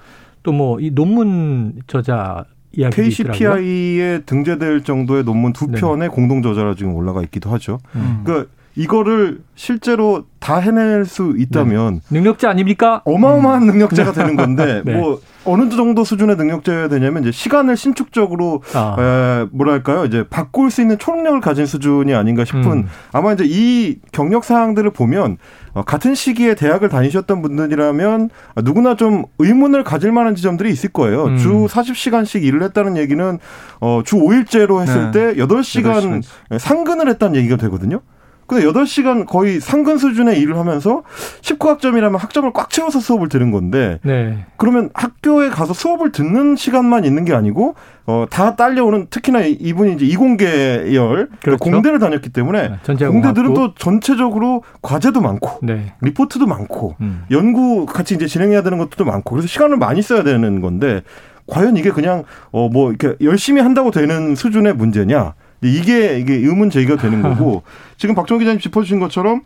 또 0.44 0.54
뭐 0.54 0.80
이 0.80 0.92
논문 0.92 1.82
저자 1.88 2.46
이야기 2.72 2.96
KCPI에 3.02 4.20
등재될 4.26 4.84
정도의 4.84 5.24
논문 5.24 5.52
두 5.54 5.68
편의 5.68 6.10
공동 6.10 6.42
저자로 6.42 6.76
지금 6.76 6.96
올라가 6.96 7.22
있기도 7.24 7.50
하죠. 7.52 7.80
음. 7.96 8.22
그러니까 8.24 8.50
이거를 8.78 9.40
실제로 9.56 10.26
다 10.40 10.60
해낼 10.60 11.04
수 11.06 11.34
있다면 11.36 11.96
네. 11.96 12.20
능력자 12.20 12.48
아닙니까? 12.48 13.02
어마어마한 13.06 13.64
음. 13.64 13.68
능력자가 13.68 14.12
되는 14.12 14.36
건데 14.38 14.84
네. 14.86 14.94
뭐 14.94 15.20
어느 15.46 15.68
정도 15.70 16.04
수준의 16.04 16.36
능력자여야 16.36 16.88
되냐면 16.88 17.24
이제 17.24 17.32
시간을 17.32 17.76
신축적으로 17.76 18.62
아. 18.76 18.96
에, 19.00 19.48
뭐랄까요 19.52 20.06
이제 20.06 20.26
바꿀 20.30 20.70
수 20.70 20.82
있는 20.82 21.00
초능력을 21.00 21.42
가진 21.42 21.66
수준이 21.66 22.14
아닌가 22.14 22.46
싶은 22.46 22.64
음. 22.66 22.88
아마 23.12 23.34
이제 23.34 23.46
이 23.48 23.98
경력 24.12 24.44
사항들을 24.44 24.92
보면 24.92 25.38
어, 25.74 25.82
같은 25.82 26.14
시기에 26.14 26.54
대학을 26.54 26.90
다니셨던 26.90 27.42
분들이라면 27.42 28.30
누구나 28.64 28.96
좀 28.96 29.26
의문을 29.40 29.84
가질 29.84 30.12
만한 30.12 30.36
지점들이 30.36 30.70
있을 30.70 30.92
거예요. 30.92 31.26
음. 31.26 31.38
주 31.38 31.66
40시간씩 31.68 32.44
일을 32.44 32.62
했다는 32.62 32.96
얘기는 32.98 33.40
어, 33.82 34.02
주 34.06 34.18
5일째로 34.18 34.82
했을 34.82 35.12
네. 35.12 35.34
때 35.34 35.42
8시간, 35.42 36.22
8시간 36.22 36.60
상근을 36.60 37.10
했다는 37.10 37.36
얘기가 37.38 37.56
되거든요. 37.58 38.02
근데 38.48 38.66
8시간 38.66 39.26
거의 39.26 39.60
상근 39.60 39.98
수준의 39.98 40.40
일을 40.40 40.58
하면서 40.58 41.04
19학점이라면 41.42 42.18
학점을 42.18 42.52
꽉 42.54 42.70
채워서 42.70 43.00
수업을 43.00 43.28
들은 43.30 43.52
건데 43.52 44.00
네. 44.04 44.46
그러면 44.56 44.90
학교에 44.94 45.50
가서 45.50 45.74
수업을 45.74 46.12
듣는 46.14 46.56
시간만 46.56 47.04
있는 47.04 47.26
게 47.26 47.34
아니고 47.34 47.76
어, 48.06 48.26
다 48.30 48.56
딸려오는 48.56 49.08
특히나 49.10 49.42
이분이 49.42 49.96
이제 49.96 50.06
이공계열 50.06 51.10
그러니까 51.10 51.38
그렇죠. 51.42 51.58
공대를 51.58 52.00
다녔기 52.00 52.30
때문에 52.30 52.70
네, 52.70 53.06
공대들은 53.08 53.54
또 53.54 53.74
전체적으로 53.76 54.64
과제도 54.82 55.20
많고 55.20 55.60
네. 55.66 55.94
리포트도 56.02 56.48
많고 56.48 56.96
음. 57.02 57.26
연구 57.32 57.86
같이 57.86 58.16
이제 58.16 58.28
진행해야 58.28 58.64
되는 58.64 58.78
것도 58.78 59.04
많고 59.04 59.32
그래서 59.32 59.48
시간을 59.48 59.76
많이 59.78 60.02
써야 60.02 60.24
되는 60.24 60.62
건데 60.62 61.02
과연 61.48 61.76
이게 61.78 61.92
그냥 61.92 62.24
어 62.52 62.70
뭐 62.70 62.92
이렇게 62.92 63.16
열심히 63.22 63.62
한다고 63.62 63.92
되는 63.92 64.36
수준의 64.36 64.74
문제냐? 64.76 65.34
이게 65.62 66.20
이게 66.20 66.36
의문 66.36 66.70
제기가 66.70 66.98
되는 66.98 67.22
거고 67.22 67.64
지금 67.98 68.16
박정 68.16 68.38
기자님 68.38 68.60
짚어주신 68.60 69.00
것처럼 69.00 69.42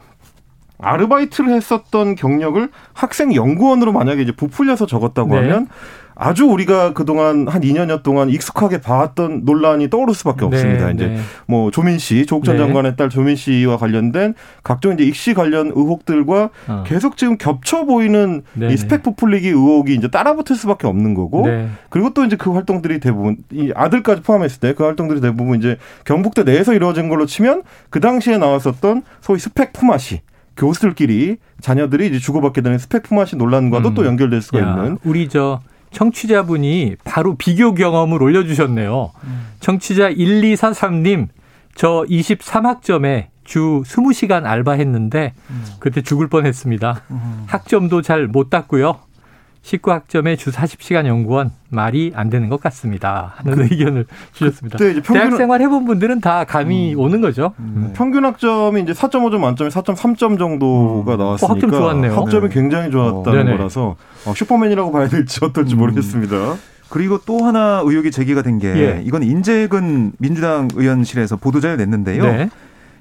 아르바이트를 0.82 1.54
했었던 1.54 2.15
경력을 2.15 2.70
학생 2.94 3.34
연구원으로 3.34 3.91
만약에 3.91 4.22
이제 4.22 4.32
부풀려서 4.32 4.86
적었다고 4.88 5.30
네. 5.30 5.36
하면 5.38 5.67
아주 6.13 6.46
우리가 6.46 6.94
그동안 6.94 7.48
한 7.48 7.62
2년여 7.62 8.04
동안 8.04 8.30
익숙하게 8.30 8.82
봐왔던 8.82 9.41
논란이 9.46 9.89
떠오를 9.89 10.13
수밖에 10.13 10.41
네, 10.41 10.46
없습니다. 10.46 10.88
네, 10.88 10.94
이제 10.94 11.08
네. 11.08 11.20
뭐 11.48 11.72
조민 11.72 11.98
씨, 11.98 12.26
조국 12.26 12.44
전 12.44 12.58
네. 12.58 12.62
장관의 12.62 12.96
딸 12.96 13.10
조민 13.10 13.36
씨와 13.36 13.78
관련된 13.78 14.36
각종 14.62 14.94
이제 14.94 15.04
익시 15.04 15.34
관련 15.34 15.67
의혹들과 15.67 16.50
어. 16.67 16.84
계속 16.86 17.17
지금 17.17 17.38
겹쳐 17.38 17.86
보이는 17.86 18.44
네, 18.54 18.67
이 18.74 18.78
스펙 18.78 19.02
부풀리기 19.04 19.48
의혹이 19.48 19.96
이제 19.96 20.10
따라붙을 20.10 20.56
수밖에 20.58 20.86
없는 20.86 21.15
거고 21.15 21.48
그리고 21.89 22.13
또 22.13 22.24
이제 22.26 22.36
그 22.36 22.52
활동들이 22.52 23.00
대부분 23.00 23.38
이 23.52 23.72
아들까지 23.74 24.22
포함했을 24.22 24.60
때 24.60 24.72
그 24.82 24.84
활동들이 24.84 25.22
대부분 25.22 25.58
이제 25.58 25.78
경북대 26.06 26.44
내에서 26.44 26.74
이루어진 26.74 27.10
걸로 27.10 27.26
치면 27.26 27.63
그 27.89 28.00
당시에 28.00 28.38
나왔었던 28.38 29.04
소위 29.22 29.39
스펙 29.39 29.74
품앗이 29.74 30.22
교수들끼리 30.57 31.37
자녀들이 31.61 32.07
이제 32.07 32.19
주고받게 32.19 32.61
되는 32.61 32.77
스펙 32.77 33.03
품앗이 33.03 33.31
논란과도 33.37 33.89
음. 33.89 33.93
또 33.93 34.05
연결될 34.05 34.41
수가 34.41 34.59
야, 34.59 34.75
있는 34.75 34.97
우리 35.03 35.27
저 35.29 35.61
청취자분이 35.91 36.95
바로 37.03 37.35
비교 37.35 37.73
경험을 37.73 38.21
올려주셨네요. 38.23 39.11
음. 39.23 39.47
청취자 39.59 40.11
1243님, 40.11 41.27
저 41.75 42.05
23학점에 42.09 43.27
주 43.43 43.83
20시간 43.85 44.45
알바했는데 44.45 45.33
음. 45.49 45.65
그때 45.79 46.01
죽을 46.01 46.27
뻔했습니다. 46.27 47.01
음. 47.11 47.43
학점도 47.47 48.01
잘 48.01 48.27
못 48.27 48.49
땄고요. 48.49 48.99
19학점에 49.63 50.38
주 50.38 50.52
40시간 50.52 51.06
연구원 51.06 51.52
말이 51.69 52.12
안 52.15 52.30
되는 52.30 52.50
것 52.50 52.60
같습니다. 52.62 53.36
하는 53.38 53.56
그, 53.56 53.63
의견을 53.63 54.06
주셨습니다. 54.34 54.78
평균, 54.78 55.04
대학 55.04 55.38
생활 55.38 55.62
해본 55.62 55.86
분들은 55.86 56.19
다 56.19 56.43
감이 56.43 56.95
음. 56.95 57.00
오는 57.00 57.21
거죠. 57.21 57.54
음. 57.60 57.86
네. 57.88 57.93
평균 57.93 58.26
학점이 58.26 58.82
이제 58.82 58.91
4.5점 58.93 59.39
만점에 59.39 59.69
4.3점 59.69 60.39
정도가 60.39 61.13
음. 61.13 61.17
나왔으니까 61.17 61.45
어, 61.45 61.56
학점 61.56 61.71
좋았네요. 61.71 62.15
학점이 62.15 62.50
네. 62.50 62.54
굉장히 62.54 62.91
좋았다는 62.91 63.54
어. 63.54 63.58
거라서 63.58 63.95
어, 64.26 64.34
슈퍼맨이라고 64.36 64.91
봐야 64.91 65.08
될지 65.08 65.39
어떨지 65.45 65.76
음. 65.76 65.80
모르겠습니다. 65.80 66.56
그리고 66.89 67.19
또 67.26 67.45
하나 67.45 67.82
의혹이 67.86 68.12
제기가 68.12 68.41
된게 68.41 68.67
예. 68.67 69.02
이건 69.06 69.24
인재근 69.24 70.12
민주당 70.17 70.67
의원실에서 70.74 71.38
보도자를 71.38 71.78
냈는데요. 71.78 72.24
네. 72.24 72.50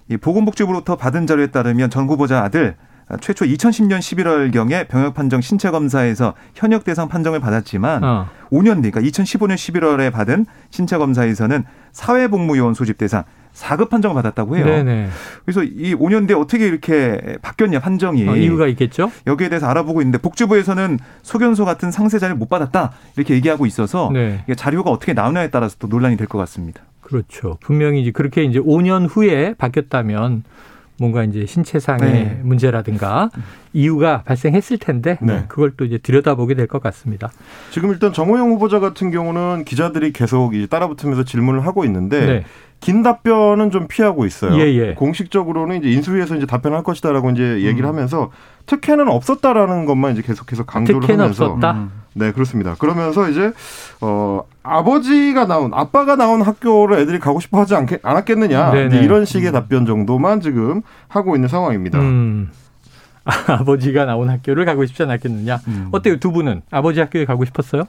이 0.09 0.16
보건복지부로부터 0.16 0.96
받은 0.96 1.27
자료에 1.27 1.49
따르면 1.49 1.90
전 1.90 2.07
후보자 2.07 2.42
아들 2.42 2.77
최초 3.20 3.44
2010년 3.44 3.99
11월경에 3.99 4.88
병역 4.88 5.14
판정 5.14 5.40
신체 5.40 5.70
검사에서 5.70 6.35
현역 6.55 6.85
대상 6.85 7.09
판정을 7.09 7.40
받았지만 7.40 8.05
어. 8.05 8.29
5년 8.51 8.83
뒤, 8.83 8.90
그러니까 8.90 9.01
2015년 9.01 9.55
11월에 9.55 10.12
받은 10.12 10.46
신체 10.70 10.99
검사에서는 10.99 11.64
사회복무요원 11.92 12.75
소집 12.75 12.99
대상 12.99 13.25
4급 13.55 13.88
판정을 13.90 14.14
받았다고 14.14 14.57
해요. 14.57 14.64
네네. 14.64 15.09
그래서 15.44 15.62
이 15.64 15.94
5년 15.94 16.27
뒤에 16.29 16.37
어떻게 16.37 16.66
이렇게 16.68 17.37
바뀌었냐 17.42 17.81
판정이 17.81 18.29
어, 18.29 18.37
이유가 18.37 18.66
있겠죠. 18.68 19.11
여기에 19.27 19.49
대해서 19.49 19.66
알아보고 19.66 20.01
있는데 20.03 20.18
복지부에서는 20.18 20.99
소견서 21.23 21.64
같은 21.64 21.90
상세자를 21.90 22.37
못 22.37 22.49
받았다 22.49 22.92
이렇게 23.16 23.35
얘기하고 23.35 23.66
있어서 23.66 24.11
네. 24.12 24.44
자료가 24.57 24.90
어떻게 24.90 25.12
나오냐에 25.14 25.51
따라서 25.51 25.77
또 25.79 25.88
논란이 25.88 26.16
될 26.16 26.27
것 26.29 26.38
같습니다. 26.38 26.83
그렇죠. 27.01 27.59
분명히 27.61 28.03
이제 28.03 28.12
그렇게 28.12 28.44
이제 28.44 28.61
5년 28.61 29.09
후에 29.11 29.55
바뀌었다면 29.59 30.44
뭔가 31.00 31.24
이제 31.24 31.46
신체상의 31.46 32.12
네. 32.12 32.40
문제라든가 32.42 33.30
이유가 33.72 34.20
발생했을 34.22 34.76
텐데 34.76 35.16
네. 35.22 35.44
그걸 35.48 35.72
또 35.74 35.86
이제 35.86 35.96
들여다보게 35.96 36.54
될 36.54 36.66
것 36.66 36.82
같습니다. 36.82 37.30
지금 37.70 37.90
일단 37.90 38.12
정호영 38.12 38.50
후보자 38.50 38.80
같은 38.80 39.10
경우는 39.10 39.64
기자들이 39.64 40.12
계속 40.12 40.54
이제 40.54 40.66
따라붙으면서 40.66 41.24
질문을 41.24 41.64
하고 41.66 41.86
있는데 41.86 42.26
네. 42.26 42.44
긴 42.80 43.02
답변은 43.02 43.70
좀 43.70 43.88
피하고 43.88 44.26
있어요. 44.26 44.54
예, 44.60 44.66
예. 44.74 44.94
공식적으로는 44.94 45.78
이제 45.78 45.90
인수위에서 45.90 46.36
이제 46.36 46.44
답변할 46.44 46.82
것이다라고 46.82 47.30
이제 47.30 47.62
얘기를 47.62 47.84
음. 47.86 47.94
하면서 47.94 48.30
특혜는 48.66 49.08
없었다라는 49.08 49.86
것만 49.86 50.12
이제 50.12 50.22
계속해서 50.22 50.64
강조를 50.64 51.00
특혜는 51.00 51.24
하면서 51.24 51.46
없었다. 51.46 51.72
음. 51.72 51.99
네 52.14 52.33
그렇습니다. 52.33 52.75
그러면서 52.79 53.29
이제 53.29 53.53
어 54.01 54.42
아버지가 54.62 55.46
나온 55.46 55.73
아빠가 55.73 56.16
나온 56.16 56.42
학교를 56.42 56.99
애들이 56.99 57.18
가고 57.18 57.40
싶어 57.40 57.61
하지 57.61 57.75
않겠, 57.75 58.01
않았겠느냐 58.05 58.75
이런 58.75 59.25
식의 59.25 59.51
음. 59.51 59.53
답변 59.53 59.87
정도만 59.87 60.40
지금 60.40 60.83
하고 61.09 61.37
있는 61.37 61.49
상황입니다. 61.49 61.99
음. 61.99 62.51
아버지가 63.46 64.07
나온 64.07 64.29
학교를 64.29 64.64
가고 64.64 64.85
싶지 64.87 65.03
않았겠느냐. 65.03 65.61
음. 65.68 65.88
어때요 65.92 66.18
두 66.18 66.33
분은 66.33 66.62
아버지 66.70 67.01
학교에 67.01 67.25
가고 67.25 67.44
싶었어요? 67.44 67.85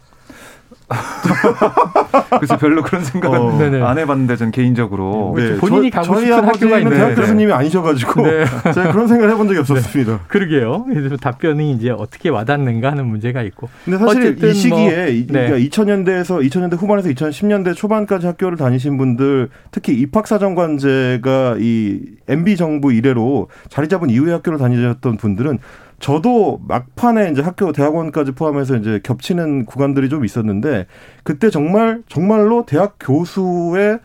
그래서 2.38 2.58
별로 2.58 2.82
그런 2.82 3.04
생각은 3.04 3.82
어. 3.82 3.86
안 3.86 3.98
해봤는데 3.98 4.36
전 4.36 4.52
개인적으로 4.52 5.34
네. 5.38 5.58
본인이 5.58 5.92
저, 5.92 6.02
가고 6.02 6.20
싶은 6.20 6.34
학교가 6.34 6.78
있는 6.80 6.92
대학 6.92 7.16
교수님이 7.16 7.48
네. 7.48 7.54
아니셔가지고 7.54 8.22
네. 8.24 8.46
제가 8.74 8.92
그런 8.92 9.08
생각을 9.08 9.34
해본 9.34 9.48
적이 9.48 9.60
없었습니다. 9.60 10.12
네. 10.14 10.20
그러게요. 10.28 10.86
그래서 10.86 11.18
답변이 11.18 11.72
이제 11.74 11.90
어떻게 11.90 12.30
와닿는가 12.30 12.92
하는 12.92 13.08
문제가 13.08 13.42
있고. 13.44 13.70
근데 13.86 13.98
사실 13.98 14.44
이 14.44 14.54
시기에 14.54 14.76
뭐, 14.76 15.26
그러니까 15.28 15.58
2000년대에서 15.58 16.50
2000년대 16.50 16.78
후반에서 16.78 17.10
2010년대 17.10 17.76
초반까지 17.76 18.28
학교를 18.28 18.58
다니신 18.58 18.98
분들 18.98 19.50
특히 19.72 19.94
입학사정관제가 19.94 21.58
이 21.60 22.00
MB 22.28 22.56
정부 22.56 22.94
이래로 22.94 23.50
자리 23.70 23.88
잡은 23.88 24.10
이후에 24.10 24.34
학교를 24.34 24.58
다니셨던 24.58 25.18
분들은 25.18 25.60
저도 26.02 26.60
막판에 26.68 27.32
이제 27.32 27.42
학교 27.42 27.72
대학원까지 27.72 28.34
포함해서 28.34 28.76
이제 28.76 29.00
겹치는 29.04 29.66
구간들이 29.66 30.10
좀 30.10 30.26
있었는데 30.26 30.88
그때 31.24 31.50
정말 31.50 32.02
정말로 32.08 32.66
대학 32.66 32.96
교수의 33.00 34.00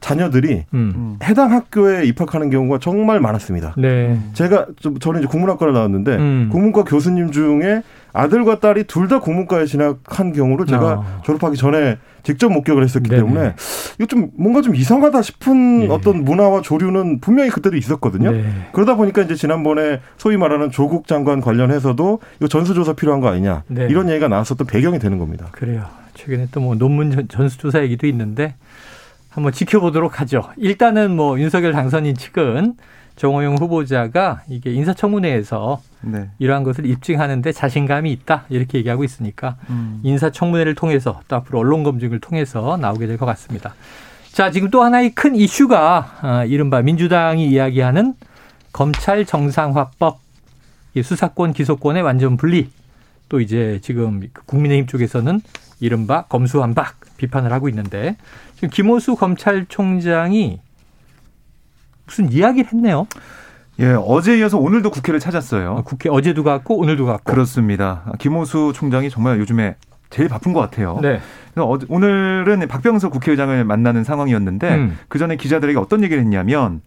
자녀들이 0.00 0.64
음. 0.74 1.18
해당 1.24 1.50
학교에 1.52 2.04
입학하는 2.04 2.50
경우가 2.50 2.78
정말 2.78 3.18
많았습니다. 3.18 3.74
네. 3.76 4.18
제가 4.34 4.66
저는 5.00 5.20
이제 5.20 5.28
국문학과를 5.28 5.72
나왔는데 5.72 6.16
음. 6.16 6.48
국문과 6.52 6.84
교수님 6.84 7.32
중에 7.32 7.82
아들과 8.12 8.60
딸이 8.60 8.84
둘 8.84 9.08
다 9.08 9.20
국문과에 9.20 9.64
진학한 9.66 10.32
경우를 10.32 10.66
제가 10.66 10.92
어. 10.94 11.22
졸업하기 11.24 11.56
전에 11.56 11.98
직접 12.22 12.50
목격을 12.50 12.82
했었기 12.84 13.08
네네. 13.08 13.22
때문에 13.22 13.54
이거 13.98 14.06
좀 14.06 14.30
뭔가 14.36 14.60
좀 14.60 14.74
이상하다 14.74 15.22
싶은 15.22 15.84
예. 15.84 15.88
어떤 15.88 16.24
문화와 16.24 16.60
조류는 16.60 17.20
분명히 17.20 17.48
그때도 17.48 17.76
있었거든요. 17.76 18.32
네. 18.32 18.44
그러다 18.72 18.96
보니까 18.96 19.22
이제 19.22 19.34
지난번에 19.34 20.00
소위 20.18 20.36
말하는 20.36 20.70
조국 20.70 21.06
장관 21.06 21.40
관련해서도 21.40 22.20
이거 22.38 22.48
전수조사 22.48 22.92
필요한 22.94 23.20
거 23.20 23.28
아니냐 23.28 23.62
네. 23.68 23.86
이런 23.88 24.10
얘기가 24.10 24.28
나왔었던 24.28 24.66
배경이 24.66 24.98
되는 24.98 25.18
겁니다. 25.18 25.46
그래요. 25.52 25.84
최근에 26.14 26.48
또 26.50 26.60
뭐 26.60 26.74
논문 26.74 27.28
전수조사 27.28 27.80
얘기도 27.82 28.06
있는데 28.08 28.56
한번 29.30 29.52
지켜보도록 29.52 30.20
하죠. 30.20 30.42
일단은 30.56 31.14
뭐 31.14 31.38
윤석열 31.38 31.72
당선인 31.72 32.14
측은 32.16 32.74
정호영 33.18 33.56
후보자가 33.56 34.42
이게 34.48 34.72
인사청문회에서 34.72 35.80
네. 36.02 36.30
이러한 36.38 36.62
것을 36.62 36.86
입증하는데 36.86 37.50
자신감이 37.52 38.10
있다 38.12 38.44
이렇게 38.48 38.78
얘기하고 38.78 39.04
있으니까 39.04 39.56
음. 39.70 40.00
인사청문회를 40.04 40.74
통해서 40.76 41.20
또 41.28 41.36
앞으로 41.36 41.58
언론 41.58 41.82
검증을 41.82 42.20
통해서 42.20 42.76
나오게 42.76 43.06
될 43.06 43.18
것 43.18 43.26
같습니다. 43.26 43.74
자 44.32 44.52
지금 44.52 44.70
또 44.70 44.82
하나의 44.84 45.10
큰 45.14 45.34
이슈가 45.34 46.20
어, 46.22 46.44
이른바 46.46 46.80
민주당이 46.80 47.48
이야기하는 47.48 48.14
검찰 48.72 49.24
정상화법 49.26 50.20
수사권 51.02 51.52
기소권의 51.52 52.02
완전 52.02 52.36
분리 52.36 52.70
또 53.28 53.40
이제 53.40 53.80
지금 53.82 54.22
국민의힘 54.46 54.86
쪽에서는 54.86 55.40
이른바 55.80 56.22
검수완박 56.22 56.94
비판을 57.16 57.52
하고 57.52 57.68
있는데 57.68 58.16
지금 58.54 58.70
김호수 58.70 59.16
검찰총장이 59.16 60.60
무슨 62.08 62.32
이야기를 62.32 62.72
했네요. 62.72 63.06
예, 63.80 63.94
어제 64.04 64.36
이어서 64.38 64.58
오늘도 64.58 64.90
국회를 64.90 65.20
찾았어요. 65.20 65.76
아, 65.78 65.82
국회 65.82 66.08
어제도 66.08 66.42
갔고 66.42 66.76
오늘도 66.78 67.06
갔고. 67.06 67.22
그렇습니다. 67.22 68.04
김호수 68.18 68.72
총장이 68.74 69.08
정말 69.08 69.38
요즘에 69.38 69.76
제일 70.10 70.28
바쁜 70.28 70.52
것 70.52 70.60
같아요. 70.60 70.98
네. 71.00 71.20
그래서 71.54 71.78
오늘은 71.88 72.66
박병석 72.66 73.12
국회의장을 73.12 73.64
만나는 73.64 74.04
상황이었는데 74.04 74.74
음. 74.74 74.98
그 75.08 75.18
전에 75.18 75.36
기자들에게 75.36 75.78
어떤 75.78 76.02
얘기를 76.02 76.20
했냐면 76.20 76.80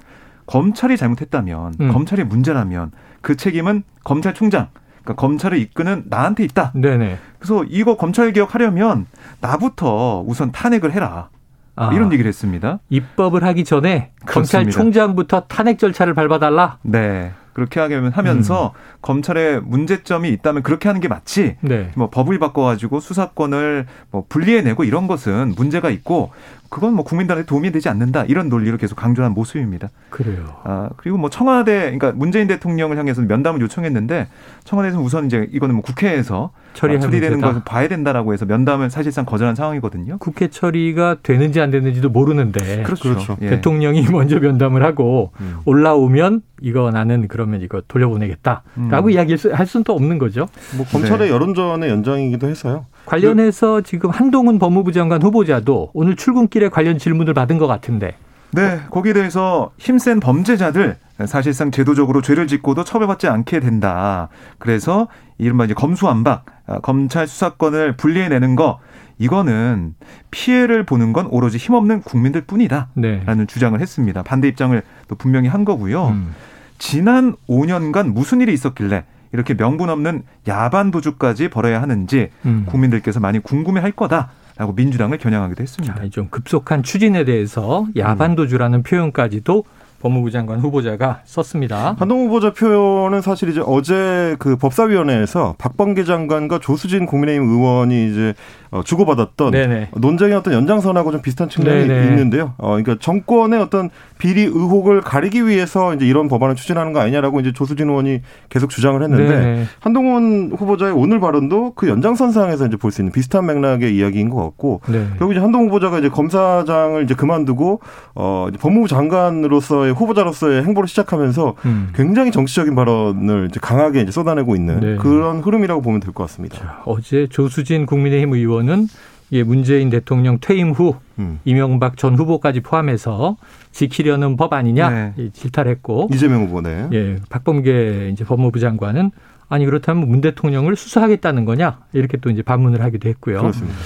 검찰이 0.47 0.97
잘못했다면 0.97 1.75
음. 1.79 1.93
검찰이 1.93 2.23
문제라면 2.23 2.91
그 3.21 3.37
책임은 3.37 3.83
검찰총장 4.03 4.69
그러니까 5.03 5.21
검찰을 5.21 5.59
이끄는 5.59 6.05
나한테 6.09 6.43
있다. 6.43 6.73
네네. 6.75 7.17
그래서 7.37 7.63
이거 7.69 7.95
검찰 7.95 8.33
개혁하려면 8.33 9.05
나부터 9.39 10.23
우선 10.27 10.51
탄핵을 10.51 10.91
해라. 10.93 11.29
아, 11.75 11.93
이런 11.93 12.11
얘기를 12.11 12.27
했습니다. 12.27 12.79
입법을 12.89 13.43
하기 13.43 13.63
전에 13.63 14.11
검찰총장부터 14.25 15.41
탄핵 15.47 15.79
절차를 15.79 16.13
밟아달라. 16.13 16.77
네. 16.83 17.31
그렇게 17.53 17.79
하면 17.81 18.11
하면서 18.11 18.67
음. 18.67 18.97
검찰에 19.01 19.59
문제점이 19.59 20.29
있다면 20.29 20.63
그렇게 20.63 20.87
하는 20.87 21.01
게 21.01 21.07
맞지. 21.07 21.57
네. 21.61 21.91
뭐 21.95 22.09
법을 22.09 22.39
바꿔가지고 22.39 22.99
수사권을 22.99 23.87
뭐 24.09 24.25
분리해내고 24.29 24.83
이런 24.83 25.07
것은 25.07 25.53
문제가 25.57 25.89
있고 25.89 26.31
그건 26.71 26.93
뭐 26.93 27.03
국민들한테 27.03 27.45
도움이 27.45 27.73
되지 27.73 27.89
않는다 27.89 28.23
이런 28.23 28.47
논리를 28.47 28.75
계속 28.77 28.95
강조한 28.95 29.33
모습입니다. 29.33 29.89
그래요. 30.09 30.61
아 30.63 30.89
그리고 30.95 31.17
뭐 31.17 31.29
청와대 31.29 31.81
그러니까 31.81 32.13
문재인 32.13 32.47
대통령을 32.47 32.97
향해서 32.97 33.23
면담을 33.23 33.59
요청했는데 33.59 34.29
청와대에서는 34.63 35.05
우선 35.05 35.25
이제 35.25 35.49
이거는 35.51 35.75
뭐 35.75 35.83
국회에서 35.83 36.51
처리 36.73 36.97
처리되는 36.97 37.41
것을 37.41 37.63
봐야 37.65 37.89
된다라고 37.89 38.31
해서 38.31 38.45
면담을 38.45 38.89
사실상 38.89 39.25
거절한 39.25 39.55
상황이거든요. 39.55 40.17
국회 40.19 40.47
처리가 40.47 41.17
되는지 41.23 41.59
안 41.59 41.71
되는지도 41.71 42.09
모르는데 42.09 42.83
그렇죠. 42.83 43.09
그렇죠. 43.09 43.37
예. 43.41 43.49
대통령이 43.49 44.03
먼저 44.09 44.39
면담을 44.39 44.81
하고 44.81 45.33
음. 45.41 45.57
올라오면 45.65 46.41
이거 46.61 46.89
나는 46.89 47.27
그러면 47.27 47.61
이거 47.61 47.81
돌려보내겠다라고 47.85 49.07
음. 49.07 49.11
이야기할 49.11 49.67
수는 49.67 49.83
또 49.83 49.93
없는 49.93 50.19
거죠. 50.19 50.47
뭐 50.77 50.85
검찰의 50.85 51.27
네. 51.27 51.33
여론전의 51.33 51.89
연장이기도 51.89 52.47
해서요. 52.47 52.85
관련해서 53.05 53.81
지금 53.81 54.09
한동훈 54.09 54.59
법무부 54.59 54.91
장관 54.91 55.21
후보자도 55.21 55.91
오늘 55.93 56.15
출근길에 56.15 56.69
관련 56.69 56.97
질문을 56.97 57.33
받은 57.33 57.57
것 57.57 57.67
같은데. 57.67 58.15
네, 58.51 58.81
거기에 58.89 59.13
대해서 59.13 59.71
힘센 59.77 60.19
범죄자들 60.19 60.97
사실상 61.25 61.71
제도적으로 61.71 62.21
죄를 62.21 62.47
짓고도 62.47 62.83
처벌받지 62.83 63.27
않게 63.27 63.59
된다. 63.59 64.29
그래서 64.57 65.07
이른바 65.37 65.65
이제 65.65 65.73
검수완박, 65.73 66.45
아, 66.67 66.79
검찰 66.79 67.27
수사권을 67.27 67.95
분리해내는 67.95 68.55
거 68.55 68.79
이거는 69.19 69.93
피해를 70.31 70.83
보는 70.83 71.13
건 71.13 71.27
오로지 71.27 71.57
힘없는 71.57 72.01
국민들 72.01 72.41
뿐이다. 72.41 72.89
네. 72.95 73.21
라는 73.25 73.47
주장을 73.47 73.79
했습니다. 73.79 74.23
반대 74.23 74.47
입장을 74.47 74.81
또 75.07 75.15
분명히 75.15 75.47
한 75.47 75.63
거고요. 75.63 76.07
음. 76.07 76.35
지난 76.79 77.35
5년간 77.47 78.11
무슨 78.11 78.41
일이 78.41 78.51
있었길래 78.53 79.03
이렇게 79.33 79.55
명분 79.55 79.89
없는 79.89 80.23
야반 80.47 80.91
부주까지 80.91 81.49
벌어야 81.49 81.81
하는지 81.81 82.29
음. 82.45 82.65
국민들께서 82.67 83.19
많이 83.19 83.39
궁금해할 83.39 83.91
거다 83.91 84.31
라고 84.57 84.73
민주당을 84.73 85.17
겨냥하기도 85.17 85.61
했습니다. 85.61 85.95
자, 85.95 86.09
좀 86.09 86.27
급속한 86.29 86.83
추진에 86.83 87.23
대해서 87.23 87.87
야반도주라는 87.95 88.79
음. 88.79 88.83
표현까지도 88.83 89.63
법무부 90.01 90.31
장관 90.31 90.59
후보자가 90.59 91.21
썼습니다. 91.25 91.95
한동 91.99 92.25
후보자 92.25 92.51
표현은 92.53 93.21
사실 93.21 93.49
이제 93.49 93.61
어제 93.65 94.35
그 94.39 94.55
법사위원회에서 94.57 95.55
박범계 95.57 96.03
장관과 96.03 96.59
조수진 96.59 97.05
국민의힘 97.05 97.47
의원이 97.47 98.09
이제 98.11 98.33
어, 98.71 98.81
주고받았던 98.83 99.51
네네. 99.51 99.89
논쟁의 99.95 100.33
어떤 100.35 100.53
연장선하고 100.53 101.11
좀 101.11 101.21
비슷한 101.21 101.49
측면이 101.49 101.87
네네. 101.87 102.07
있는데요. 102.07 102.53
어, 102.57 102.69
그러니까 102.69 102.95
정권의 102.99 103.59
어떤 103.59 103.89
비리 104.17 104.43
의혹을 104.43 105.01
가리기 105.01 105.45
위해서 105.45 105.93
이제 105.93 106.05
이런 106.05 106.27
법안을 106.29 106.55
추진하는 106.55 106.93
거 106.93 106.99
아니냐라고 107.01 107.41
이제 107.41 107.51
조수진 107.51 107.89
의원이 107.89 108.21
계속 108.49 108.69
주장을 108.69 109.01
했는데 109.01 109.27
네네. 109.27 109.65
한동훈 109.81 110.51
후보자의 110.57 110.93
오늘 110.93 111.19
발언도 111.19 111.73
그 111.75 111.89
연장선상에서 111.89 112.67
이제 112.67 112.77
볼 112.77 112.91
수 112.91 113.01
있는 113.01 113.11
비슷한 113.13 113.45
맥락의 113.45 113.95
이야기인 113.95 114.29
것 114.29 114.41
같고 114.43 114.81
네. 114.89 115.05
결국 115.17 115.31
이제 115.31 115.39
한동훈 115.39 115.69
후보자가 115.69 115.99
이제 115.99 116.09
검사장을 116.09 117.01
이제 117.03 117.13
그만두고 117.13 117.79
어, 118.15 118.47
이제 118.49 118.57
법무부 118.57 118.87
장관으로서의 118.89 119.90
후보자로서의 119.91 120.63
행보를 120.63 120.87
시작하면서 120.87 121.55
음. 121.65 121.89
굉장히 121.95 122.31
정치적인 122.31 122.75
발언을 122.75 123.47
이제 123.49 123.59
강하게 123.59 124.01
이제 124.01 124.11
쏟아내고 124.11 124.55
있는 124.55 124.79
네. 124.79 124.95
그런 124.97 125.39
흐름이라고 125.39 125.81
보면 125.81 125.99
될 125.99 126.13
것 126.13 126.23
같습니다. 126.23 126.57
자, 126.57 126.81
어제 126.85 127.27
조수진 127.29 127.85
국민의힘 127.85 128.33
의원 128.33 128.51
의원은 128.51 128.87
예, 129.33 129.43
문재인 129.43 129.89
대통령 129.89 130.37
퇴임 130.41 130.71
후 130.71 130.95
음. 131.17 131.39
이명박 131.45 131.95
전 131.95 132.15
후보까지 132.15 132.59
포함해서 132.59 133.37
지키려는 133.71 134.35
법 134.35 134.51
아니냐 134.53 134.89
네. 134.89 135.13
예, 135.17 135.29
질타했고 135.29 136.09
이재명 136.13 136.43
후보 136.43 136.61
네. 136.61 136.87
예, 136.91 137.15
박범계 137.29 138.09
이제 138.11 138.25
법무부 138.25 138.59
장관은 138.59 139.11
아니 139.47 139.65
그렇다면 139.65 140.07
문 140.09 140.21
대통령을 140.21 140.75
수사하겠다는 140.75 141.45
거냐 141.45 141.79
이렇게 141.93 142.17
또 142.17 142.29
이제 142.29 142.41
반문을 142.41 142.81
하기도 142.81 143.07
했고요. 143.09 143.39
그렇습니다. 143.41 143.77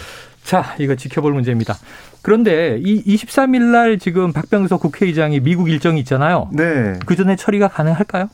자, 0.45 0.75
이거 0.77 0.95
지켜볼 0.95 1.33
문제입니다. 1.33 1.75
그런데 2.21 2.79
이 2.79 3.03
23일 3.03 3.63
날 3.63 3.97
지금 3.97 4.31
박병석 4.31 4.79
국회의장이 4.79 5.39
미국 5.39 5.69
일정이 5.69 5.99
있잖아요. 6.01 6.49
네. 6.53 6.93
그 7.05 7.15
전에 7.15 7.35
처리가 7.35 7.67
가능할까요? 7.67 8.29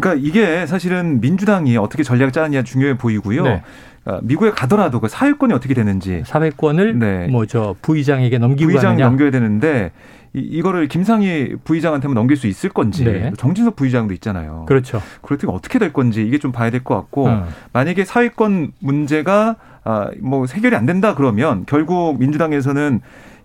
그러니까 0.00 0.26
이게 0.26 0.66
사실은 0.66 1.20
민주당이 1.20 1.76
어떻게 1.76 2.02
전략 2.02 2.32
짜느냐 2.32 2.62
중요해 2.62 2.96
보이고요. 2.96 3.42
네. 3.44 3.62
어, 4.06 4.18
미국에 4.22 4.50
가더라도 4.50 4.98
그 4.98 5.08
사회권이 5.08 5.52
어떻게 5.52 5.74
되는지 5.74 6.22
사회권을 6.24 6.98
네. 6.98 7.26
뭐저 7.28 7.76
부의장에게 7.82 8.38
넘기고 8.38 8.70
부의장. 8.70 8.96
넘겨야 8.96 9.30
되는데 9.30 9.92
이, 10.32 10.38
이거를 10.38 10.88
김상희 10.88 11.56
부의장한테만 11.64 12.14
넘길 12.14 12.36
수 12.36 12.46
있을 12.46 12.70
건지 12.70 13.04
네. 13.04 13.32
정진석 13.36 13.76
부의장도 13.76 14.14
있잖아요. 14.14 14.64
그렇죠. 14.66 15.02
그렇다면 15.22 15.56
어떻게 15.56 15.78
될 15.78 15.92
건지 15.92 16.24
이게 16.26 16.38
좀 16.38 16.52
봐야 16.52 16.70
될 16.70 16.84
것 16.84 16.94
같고 16.94 17.28
어. 17.28 17.46
만약에 17.72 18.04
사회권 18.04 18.72
문제가 18.78 19.56
아, 19.84 20.10
뭐 20.20 20.46
해결이 20.46 20.76
안 20.76 20.86
된다 20.86 21.14
그러면 21.14 21.64
결국 21.66 22.18
민주당에서는 22.18 23.00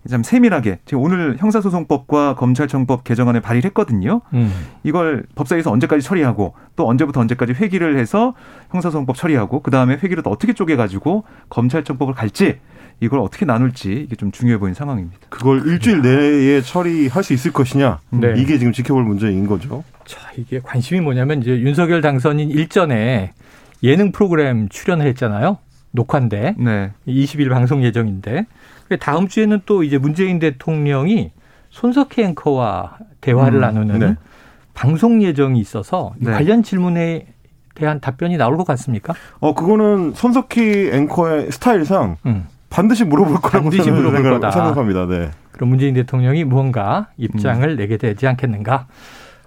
참 0.08 0.22
세밀하게 0.22 0.78
지금 0.84 1.02
오늘 1.02 1.36
형사소송법과 1.38 2.36
검찰청법 2.36 3.02
개정안을 3.02 3.40
발의했거든요. 3.40 4.20
음. 4.34 4.52
이걸 4.84 5.24
법사위에서 5.34 5.72
언제까지 5.72 6.00
처리하고 6.06 6.54
또 6.76 6.88
언제부터 6.88 7.20
언제까지 7.20 7.54
회기를 7.54 7.98
해서 7.98 8.34
형사소송법 8.70 9.16
처리하고 9.16 9.62
그 9.62 9.72
다음에 9.72 9.94
회기를 9.94 10.22
또 10.22 10.30
어떻게 10.30 10.52
쪼개가지고 10.52 11.24
검찰청법을 11.48 12.14
갈지 12.14 12.60
이걸 13.00 13.20
어떻게 13.20 13.44
나눌지 13.44 13.92
이게 13.92 14.16
좀 14.16 14.32
중요해 14.32 14.58
보이는 14.58 14.74
상황입니다. 14.74 15.18
그걸 15.28 15.66
일주일 15.66 16.00
내에 16.02 16.62
처리할 16.62 17.22
수 17.22 17.32
있을 17.34 17.52
것이냐 17.52 18.00
네. 18.10 18.34
이게 18.36 18.58
지금 18.58 18.72
지켜볼 18.72 19.04
문제인 19.04 19.46
거죠. 19.46 19.84
자 20.06 20.18
이게 20.36 20.60
관심이 20.60 21.00
뭐냐면 21.00 21.42
이제 21.42 21.50
윤석열 21.50 22.00
당선인 22.00 22.50
일전에 22.50 23.32
예능 23.82 24.12
프로그램 24.12 24.68
출연을 24.68 25.06
했잖아요. 25.08 25.58
녹화인데 25.92 26.54
네. 26.58 26.92
20일 27.06 27.50
방송 27.50 27.82
예정인데 27.82 28.46
다음 29.00 29.28
주에는 29.28 29.60
또 29.66 29.82
이제 29.82 29.98
문재인 29.98 30.38
대통령이 30.38 31.32
손석희 31.70 32.22
앵커와 32.22 32.98
대화를 33.20 33.58
음, 33.58 33.60
나누는 33.60 33.98
네. 33.98 34.16
방송 34.72 35.22
예정이 35.22 35.58
있어서 35.60 36.14
네. 36.18 36.30
관련 36.30 36.62
질문에 36.62 37.26
대한 37.74 38.00
답변이 38.00 38.36
나올 38.38 38.56
것 38.56 38.66
같습니까? 38.66 39.14
어 39.40 39.54
그거는 39.54 40.12
손석희 40.14 40.90
앵커의 40.92 41.50
스타일상 41.50 42.16
음. 42.24 42.46
반드시 42.76 43.04
물어볼 43.04 43.40
거라고 43.40 43.70
반드시 43.70 43.90
물어볼 43.90 44.22
거다. 44.22 44.50
생각합니다. 44.50 45.06
네. 45.06 45.30
그럼 45.52 45.70
문재인 45.70 45.94
대통령이 45.94 46.44
무언가 46.44 47.08
입장을 47.16 47.66
음. 47.66 47.76
내게 47.76 47.96
되지 47.96 48.26
않겠는가? 48.26 48.86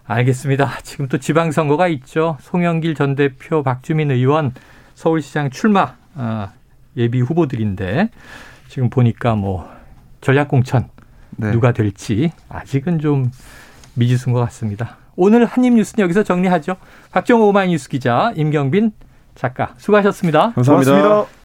알겠습니다. 0.05 0.79
지금 0.81 1.07
또 1.07 1.19
지방선거가 1.19 1.87
있죠. 1.89 2.37
송영길 2.41 2.95
전 2.95 3.15
대표, 3.15 3.61
박주민 3.61 4.09
의원, 4.09 4.51
서울시장 4.95 5.51
출마 5.51 5.93
아, 6.15 6.49
예비 6.97 7.21
후보들인데 7.21 8.09
지금 8.67 8.89
보니까 8.89 9.35
뭐 9.35 9.69
전략공천 10.21 10.89
네. 11.37 11.51
누가 11.51 11.71
될지 11.71 12.31
아직은 12.49 12.97
좀 12.97 13.29
미지수인 13.93 14.33
것 14.33 14.39
같습니다. 14.45 14.97
오늘 15.15 15.45
한입 15.45 15.73
뉴스는 15.73 16.03
여기서 16.03 16.23
정리하죠. 16.23 16.77
박정호 17.11 17.47
오마이뉴스 17.49 17.89
기자, 17.89 18.33
임경빈 18.35 18.91
작가 19.35 19.75
수고하셨습니다. 19.77 20.53
감사합니다. 20.53 20.91
고맙습니다. 20.91 21.37